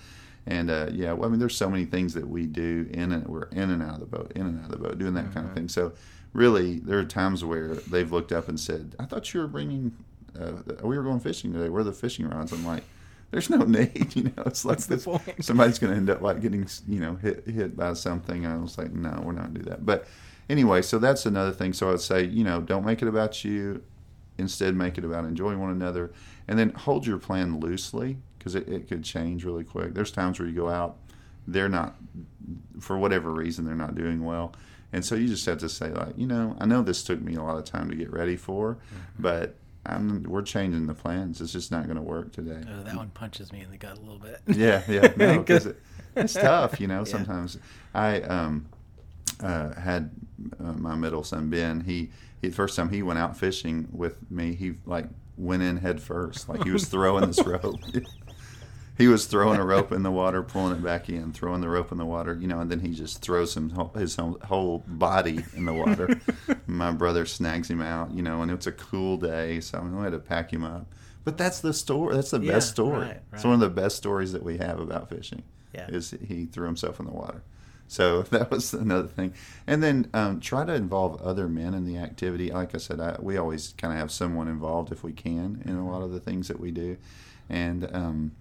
and 0.47 0.71
uh, 0.71 0.88
yeah, 0.91 1.13
well, 1.13 1.28
I 1.28 1.32
mean, 1.32 1.39
there's 1.39 1.56
so 1.56 1.69
many 1.69 1.86
things 1.86 2.15
that 2.15 2.28
we 2.28 2.47
do 2.47 2.89
in 2.91 3.12
and 3.12 3.28
we're 3.28 3.49
in 3.49 3.69
and 3.69 3.84
out 3.84 3.93
of 3.93 3.99
the 3.99 4.08
boat, 4.08 4.32
in 4.34 4.41
and 4.41 4.60
out 4.60 4.65
of 4.65 4.71
the 4.71 4.78
boat, 4.78 4.97
doing 4.97 5.13
that 5.13 5.32
kind 5.36 5.47
of 5.47 5.54
thing. 5.54 5.69
So 5.69 5.93
really, 6.34 6.80
there 6.80 6.97
are 6.97 7.06
times 7.06 7.45
where 7.45 7.75
they've 7.75 8.12
looked 8.12 8.32
up 8.32 8.49
and 8.49 8.60
said, 8.60 8.95
"I 8.97 9.06
thought 9.06 9.32
you 9.36 9.39
were 9.39 9.47
bringing. 9.47 9.95
Uh, 10.39 10.54
we 10.84 10.97
were 10.97 11.04
going 11.04 11.19
fishing 11.19 11.54
today. 11.54 11.69
Where 11.69 11.82
are 11.82 11.84
the 11.86 11.93
fishing 11.93 12.28
rods?" 12.28 12.51
I'm 12.51 12.65
like. 12.65 12.84
There's 13.31 13.49
no 13.49 13.63
need, 13.63 14.15
you 14.15 14.23
know. 14.23 14.43
It's 14.45 14.65
like 14.65 14.77
What's 14.77 14.88
this, 14.88 15.07
somebody's 15.41 15.79
going 15.79 15.91
to 15.91 15.97
end 15.97 16.09
up 16.09 16.21
like 16.21 16.41
getting, 16.41 16.67
you 16.88 16.99
know, 16.99 17.15
hit 17.15 17.45
hit 17.45 17.75
by 17.75 17.93
something. 17.93 18.45
I 18.45 18.57
was 18.57 18.77
like, 18.77 18.93
no, 18.93 19.21
we're 19.23 19.33
not 19.33 19.43
going 19.43 19.55
to 19.55 19.59
do 19.61 19.69
that. 19.69 19.85
But 19.85 20.07
anyway, 20.49 20.81
so 20.81 20.99
that's 20.99 21.25
another 21.25 21.51
thing. 21.51 21.73
So 21.73 21.91
I'd 21.91 22.01
say, 22.01 22.23
you 22.23 22.43
know, 22.43 22.61
don't 22.61 22.85
make 22.85 23.01
it 23.01 23.07
about 23.07 23.43
you. 23.43 23.83
Instead, 24.38 24.75
make 24.75 24.97
it 24.97 25.05
about 25.05 25.23
enjoying 25.23 25.61
one 25.61 25.71
another, 25.71 26.11
and 26.47 26.59
then 26.59 26.71
hold 26.71 27.07
your 27.07 27.17
plan 27.17 27.61
loosely 27.61 28.17
because 28.38 28.53
it, 28.53 28.67
it 28.67 28.88
could 28.89 29.01
change 29.01 29.45
really 29.45 29.63
quick. 29.63 29.93
There's 29.93 30.11
times 30.11 30.39
where 30.39 30.47
you 30.47 30.53
go 30.53 30.67
out, 30.67 30.97
they're 31.47 31.69
not, 31.69 31.95
for 32.81 32.97
whatever 32.97 33.31
reason, 33.31 33.63
they're 33.63 33.75
not 33.75 33.95
doing 33.95 34.25
well, 34.25 34.53
and 34.91 35.05
so 35.05 35.15
you 35.15 35.27
just 35.27 35.45
have 35.45 35.57
to 35.59 35.69
say 35.69 35.89
like, 35.89 36.17
you 36.17 36.27
know, 36.27 36.55
I 36.59 36.65
know 36.65 36.81
this 36.81 37.03
took 37.03 37.21
me 37.21 37.35
a 37.35 37.43
lot 37.43 37.57
of 37.57 37.63
time 37.63 37.89
to 37.89 37.95
get 37.95 38.11
ready 38.11 38.35
for, 38.35 38.75
mm-hmm. 38.75 38.97
but 39.19 39.55
I'm 39.86 40.24
we're 40.24 40.41
changing 40.41 40.88
the 40.88 40.93
plans. 40.93 41.41
It's 41.41 41.52
just 41.52 41.71
not 41.71 41.86
going 41.86 41.98
to 41.98 42.02
work 42.02 42.32
today. 42.32 42.62
Oh, 42.67 42.84
that 42.84 42.95
one 42.95 43.10
punches 43.10 43.52
me 43.52 43.62
in 43.62 43.71
the 43.71 43.78
gut 43.78 43.98
a 43.98 44.02
little 44.02 44.19
bit. 44.19 44.41
Yeah, 44.48 44.82
yeah, 44.88 45.13
no, 45.17 45.39
because 45.39 45.67
it, 45.67 45.82
it's 46.15 46.34
tough, 46.48 46.80
you 46.80 46.88
know. 46.88 47.00
Yeah. 47.00 47.04
Sometimes 47.12 47.58
I 47.93 48.21
um, 48.21 48.67
uh, 49.41 49.74
had 49.80 50.12
uh, 50.60 50.74
my 50.74 50.95
middle 50.95 51.24
son 51.24 51.50
Ben. 51.50 51.82
He, 51.82 52.10
he 52.41 52.48
the 52.50 52.56
first 52.56 52.76
time 52.76 52.89
he 52.89 53.04
went 53.04 53.19
out 53.19 53.38
fishing 53.38 53.88
with 53.91 54.30
me, 54.32 54.56
he 54.56 54.76
like 54.86 55.08
went 55.38 55.63
in 55.63 55.78
head 55.78 56.02
first, 56.02 56.50
like 56.50 56.63
he 56.63 56.71
was 56.71 56.86
throwing 56.86 57.26
this 57.28 57.43
rope. 57.45 57.80
he 58.97 59.08
was 59.08 59.25
throwing 59.25 59.60
a 59.60 59.65
rope 59.65 59.91
in 59.91 60.03
the 60.03 60.12
water, 60.12 60.41
pulling 60.43 60.73
it 60.77 60.84
back 60.84 61.10
in, 61.10 61.34
throwing 61.34 61.62
the 61.62 61.69
rope 61.69 61.91
in 61.91 61.97
the 61.97 62.05
water, 62.05 62.38
you 62.39 62.47
know, 62.47 62.60
and 62.60 62.71
then 62.71 62.79
he 62.79 62.89
just 62.93 63.21
throws 63.21 63.55
him 63.55 63.71
his 63.95 64.15
whole, 64.15 64.84
body 64.88 65.43
in 65.55 65.65
the 65.65 65.73
water. 65.73 66.19
My 66.67 66.91
brother 66.91 67.25
snags 67.25 67.69
him 67.69 67.81
out, 67.81 68.12
you 68.12 68.21
know, 68.21 68.41
and 68.41 68.51
it's 68.51 68.67
a 68.67 68.71
cool 68.71 69.17
day, 69.17 69.60
so 69.60 69.79
I, 69.79 69.81
mean, 69.81 69.97
we 69.97 70.03
had 70.03 70.13
to 70.13 70.19
pack 70.19 70.51
him 70.51 70.63
up. 70.63 70.88
But 71.23 71.38
that's 71.38 71.60
the 71.60 71.73
story. 71.73 72.15
That's 72.15 72.31
the 72.31 72.39
Yeah, 72.39 72.53
best 72.53 72.69
story. 72.69 72.99
right, 72.99 73.21
It's 73.34 73.43
one 73.43 73.53
of 73.55 73.60
the 73.60 73.69
best 73.69 73.97
stories 73.97 74.31
that 74.34 74.43
we 74.43 74.58
have 74.58 74.79
about 74.79 75.10
fishing. 75.10 75.43
Yeah. 75.73 75.88
Is 75.89 76.12
he 76.25 76.45
threw 76.45 76.67
himself 76.67 76.99
in 76.99 77.05
the 77.05 77.12
water. 77.12 77.41
So 77.88 78.21
that 78.31 78.49
was 78.51 78.73
another 78.73 79.08
thing. 79.08 79.34
And 79.67 79.84
then 79.84 80.10
um, 80.13 80.39
try 80.39 80.65
to 80.65 80.73
involve 80.73 81.21
other 81.21 81.47
men 81.49 81.73
in 81.73 81.86
the 81.86 81.97
activity. 81.97 82.51
Like 82.51 82.73
I 82.75 82.77
said, 82.77 82.99
I, 82.99 83.17
we 83.19 83.38
always 83.38 83.73
kind 83.77 83.93
of 83.93 83.99
have 83.99 84.12
someone 84.12 84.47
involved 84.47 84.91
if 84.91 85.03
we 85.03 85.12
can 85.13 85.62
in 85.65 85.75
a 85.75 85.88
lot 85.89 86.01
of 86.01 86.12
the 86.12 86.19
things 86.19 86.47
that 86.47 86.60
we 86.60 86.71
do. 86.71 86.97
And 87.49 87.89
um, 87.93 88.31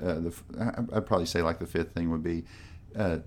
uh, 0.00 0.14
the, 0.20 0.34
I- 0.60 0.96
I'd 0.96 1.06
probably 1.06 1.26
say 1.26 1.42
like 1.42 1.58
the 1.58 1.66
fifth 1.66 1.92
thing 1.92 2.10
would 2.10 2.22
be 2.22 2.44
uh, 2.96 3.18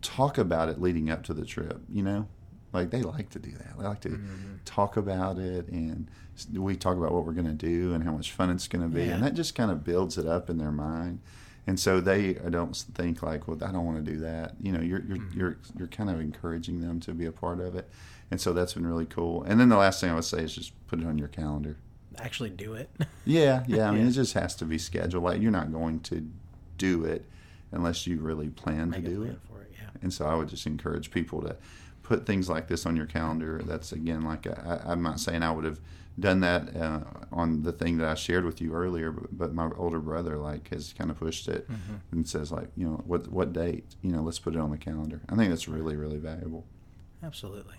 talk 0.00 0.38
about 0.38 0.68
it 0.68 0.80
leading 0.80 1.10
up 1.10 1.22
to 1.24 1.34
the 1.34 1.44
trip. 1.44 1.80
You 1.88 2.02
know, 2.02 2.28
like 2.72 2.90
they 2.90 3.02
like 3.02 3.30
to 3.30 3.38
do 3.38 3.52
that. 3.52 3.78
They 3.78 3.84
like 3.84 4.00
to 4.02 4.20
talk 4.64 4.96
about 4.96 5.38
it, 5.38 5.68
and 5.68 6.08
we 6.54 6.76
talk 6.76 6.96
about 6.96 7.12
what 7.12 7.24
we're 7.26 7.32
going 7.34 7.46
to 7.46 7.66
do 7.66 7.92
and 7.94 8.02
how 8.04 8.12
much 8.12 8.32
fun 8.32 8.50
it's 8.50 8.66
going 8.68 8.82
to 8.82 8.88
be, 8.94 9.04
Yeah. 9.04 9.14
and 9.14 9.22
that 9.22 9.34
just 9.34 9.54
kind 9.54 9.70
of 9.70 9.84
builds 9.84 10.16
it 10.18 10.26
up 10.26 10.48
in 10.50 10.58
their 10.58 10.72
mind. 10.72 11.20
and 11.66 11.78
so 11.78 12.00
they 12.00 12.32
don't 12.50 12.74
think 12.76 13.22
like, 13.22 13.46
well, 13.46 13.56
I 13.62 13.70
don't 13.70 13.84
want 13.86 14.04
to 14.04 14.10
do 14.12 14.18
that. 14.20 14.54
You 14.60 14.72
know, 14.72 14.80
you're 14.80 15.02
you're 15.06 15.18
mm-hmm. 15.18 15.38
you're 15.38 15.56
you're 15.78 15.88
kind 15.88 16.10
of 16.10 16.18
encouraging 16.20 16.80
them 16.80 16.98
to 17.00 17.12
be 17.12 17.26
a 17.26 17.32
part 17.32 17.60
of 17.60 17.76
it, 17.76 17.88
and 18.30 18.40
so 18.40 18.52
that's 18.52 18.74
been 18.74 18.86
really 18.86 19.06
cool. 19.06 19.44
And 19.44 19.60
then 19.60 19.68
the 19.68 19.76
last 19.76 20.00
thing 20.00 20.10
I 20.10 20.14
would 20.14 20.24
say 20.24 20.42
is 20.42 20.54
just 20.54 20.72
put 20.88 20.98
it 21.00 21.06
on 21.06 21.18
your 21.18 21.28
calendar. 21.28 21.76
Actually, 22.18 22.50
do 22.50 22.74
it. 22.74 22.90
yeah, 23.24 23.64
yeah. 23.66 23.88
I 23.88 23.92
mean, 23.92 24.02
yeah. 24.02 24.08
it 24.08 24.12
just 24.12 24.34
has 24.34 24.54
to 24.56 24.64
be 24.64 24.78
scheduled. 24.78 25.24
Like 25.24 25.40
you're 25.40 25.50
not 25.50 25.72
going 25.72 26.00
to 26.00 26.28
do 26.78 27.04
it 27.04 27.24
unless 27.70 28.06
you 28.06 28.18
really 28.18 28.48
plan 28.48 28.90
Make 28.90 29.04
to 29.04 29.10
do 29.10 29.16
plan 29.20 29.32
it. 29.32 29.38
For 29.50 29.62
it 29.62 29.72
yeah. 29.74 29.88
And 30.02 30.12
so 30.12 30.26
I 30.26 30.34
would 30.34 30.48
just 30.48 30.66
encourage 30.66 31.10
people 31.10 31.42
to 31.42 31.56
put 32.02 32.26
things 32.26 32.48
like 32.48 32.68
this 32.68 32.86
on 32.86 32.96
your 32.96 33.06
calendar. 33.06 33.62
That's 33.64 33.92
again 33.92 34.22
like 34.22 34.46
i 34.46 34.92
am 34.92 35.02
not 35.02 35.20
saying 35.20 35.42
I 35.42 35.50
would 35.50 35.64
have 35.64 35.80
done 36.18 36.40
that 36.40 36.76
uh, 36.76 37.00
on 37.32 37.62
the 37.62 37.72
thing 37.72 37.96
that 37.98 38.08
I 38.08 38.14
shared 38.14 38.44
with 38.44 38.60
you 38.60 38.74
earlier, 38.74 39.10
but, 39.10 39.36
but 39.36 39.54
my 39.54 39.70
older 39.76 40.00
brother 40.00 40.36
like 40.36 40.68
has 40.68 40.92
kind 40.92 41.10
of 41.10 41.18
pushed 41.18 41.48
it 41.48 41.70
mm-hmm. 41.70 41.94
and 42.10 42.28
says 42.28 42.52
like 42.52 42.68
you 42.76 42.86
know 42.86 43.02
what 43.06 43.28
what 43.28 43.52
date 43.52 43.94
you 44.02 44.12
know 44.12 44.22
let's 44.22 44.38
put 44.38 44.54
it 44.54 44.58
on 44.58 44.70
the 44.70 44.78
calendar. 44.78 45.20
I 45.28 45.36
think 45.36 45.50
that's 45.50 45.68
really 45.68 45.96
really 45.96 46.18
valuable. 46.18 46.64
Absolutely. 47.22 47.76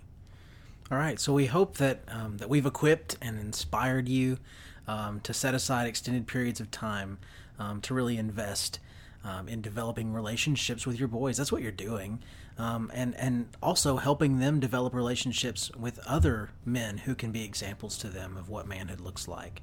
All 0.91 0.97
right, 0.97 1.19
so 1.19 1.33
we 1.33 1.45
hope 1.45 1.77
that 1.77 2.03
um, 2.07 2.37
that 2.37 2.49
we've 2.49 2.65
equipped 2.65 3.17
and 3.21 3.39
inspired 3.39 4.07
you 4.07 4.37
um, 4.87 5.21
to 5.21 5.33
set 5.33 5.55
aside 5.55 5.87
extended 5.87 6.27
periods 6.27 6.59
of 6.59 6.69
time 6.71 7.19
um, 7.57 7.81
to 7.81 7.93
really 7.93 8.17
invest 8.17 8.79
um, 9.23 9.47
in 9.47 9.61
developing 9.61 10.11
relationships 10.11 10.85
with 10.85 10.99
your 10.99 11.07
boys. 11.07 11.37
That's 11.37 11.51
what 11.51 11.61
you're 11.61 11.71
doing 11.71 12.19
um, 12.57 12.91
and 12.93 13.15
and 13.15 13.47
also 13.61 13.97
helping 13.97 14.39
them 14.39 14.59
develop 14.59 14.93
relationships 14.93 15.71
with 15.77 15.99
other 15.99 16.51
men 16.65 16.99
who 16.99 17.15
can 17.15 17.31
be 17.31 17.43
examples 17.43 17.97
to 17.99 18.07
them 18.07 18.37
of 18.37 18.49
what 18.49 18.67
manhood 18.67 19.01
looks 19.01 19.27
like. 19.27 19.61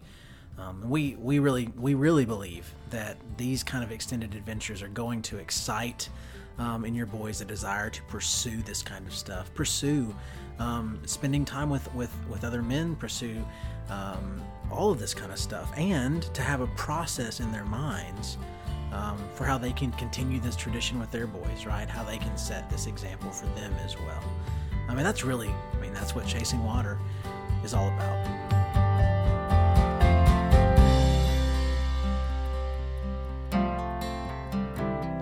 Um, 0.58 0.90
we 0.90 1.14
we 1.16 1.38
really 1.38 1.68
we 1.76 1.94
really 1.94 2.24
believe 2.24 2.74
that 2.90 3.16
these 3.36 3.62
kind 3.62 3.84
of 3.84 3.92
extended 3.92 4.34
adventures 4.34 4.82
are 4.82 4.88
going 4.88 5.22
to 5.22 5.38
excite 5.38 6.08
um, 6.58 6.84
in 6.84 6.94
your 6.94 7.06
boys 7.06 7.40
a 7.40 7.44
desire 7.44 7.90
to 7.90 8.02
pursue 8.04 8.62
this 8.62 8.82
kind 8.82 9.06
of 9.06 9.14
stuff, 9.14 9.52
pursue 9.54 10.14
um, 10.58 11.00
spending 11.06 11.44
time 11.44 11.70
with 11.70 11.92
with 11.94 12.12
with 12.28 12.44
other 12.44 12.62
men, 12.62 12.96
pursue 12.96 13.44
um, 13.88 14.42
all 14.70 14.90
of 14.90 14.98
this 14.98 15.14
kind 15.14 15.32
of 15.32 15.38
stuff, 15.38 15.72
and 15.76 16.22
to 16.34 16.42
have 16.42 16.60
a 16.60 16.66
process 16.68 17.40
in 17.40 17.50
their 17.50 17.64
minds 17.64 18.36
um, 18.92 19.18
for 19.34 19.44
how 19.44 19.58
they 19.58 19.72
can 19.72 19.92
continue 19.92 20.40
this 20.40 20.56
tradition 20.56 20.98
with 20.98 21.10
their 21.10 21.26
boys, 21.26 21.66
right? 21.66 21.88
How 21.88 22.04
they 22.04 22.18
can 22.18 22.36
set 22.36 22.68
this 22.70 22.86
example 22.86 23.30
for 23.30 23.46
them 23.58 23.72
as 23.84 23.96
well. 23.96 24.22
I 24.88 24.94
mean, 24.94 25.04
that's 25.04 25.24
really, 25.24 25.48
I 25.48 25.80
mean, 25.80 25.94
that's 25.94 26.14
what 26.14 26.26
chasing 26.26 26.64
water 26.64 26.98
is 27.64 27.74
all 27.74 27.88
about. 27.88 28.50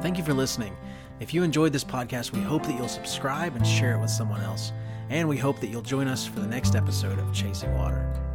Thank 0.03 0.17
you 0.17 0.25
for 0.25 0.33
listening. 0.33 0.75
If 1.21 1.35
you 1.35 1.43
enjoyed 1.43 1.73
this 1.73 1.85
podcast, 1.85 2.31
we 2.33 2.41
hope 2.41 2.63
that 2.65 2.77
you'll 2.77 2.87
subscribe 2.89 3.57
and 3.57 3.67
share 3.67 3.95
it 3.95 4.01
with 4.01 4.11
someone 4.11 4.41
else. 4.41 4.73
And 5.11 5.29
we 5.29 5.37
hope 5.37 5.59
that 5.61 5.67
you'll 5.67 5.83
join 5.83 6.07
us 6.07 6.27
for 6.27 6.39
the 6.39 6.47
next 6.47 6.77
episode 6.77 7.19
of 7.19 7.35
Chasing 7.35 7.75
Water. 7.75 8.28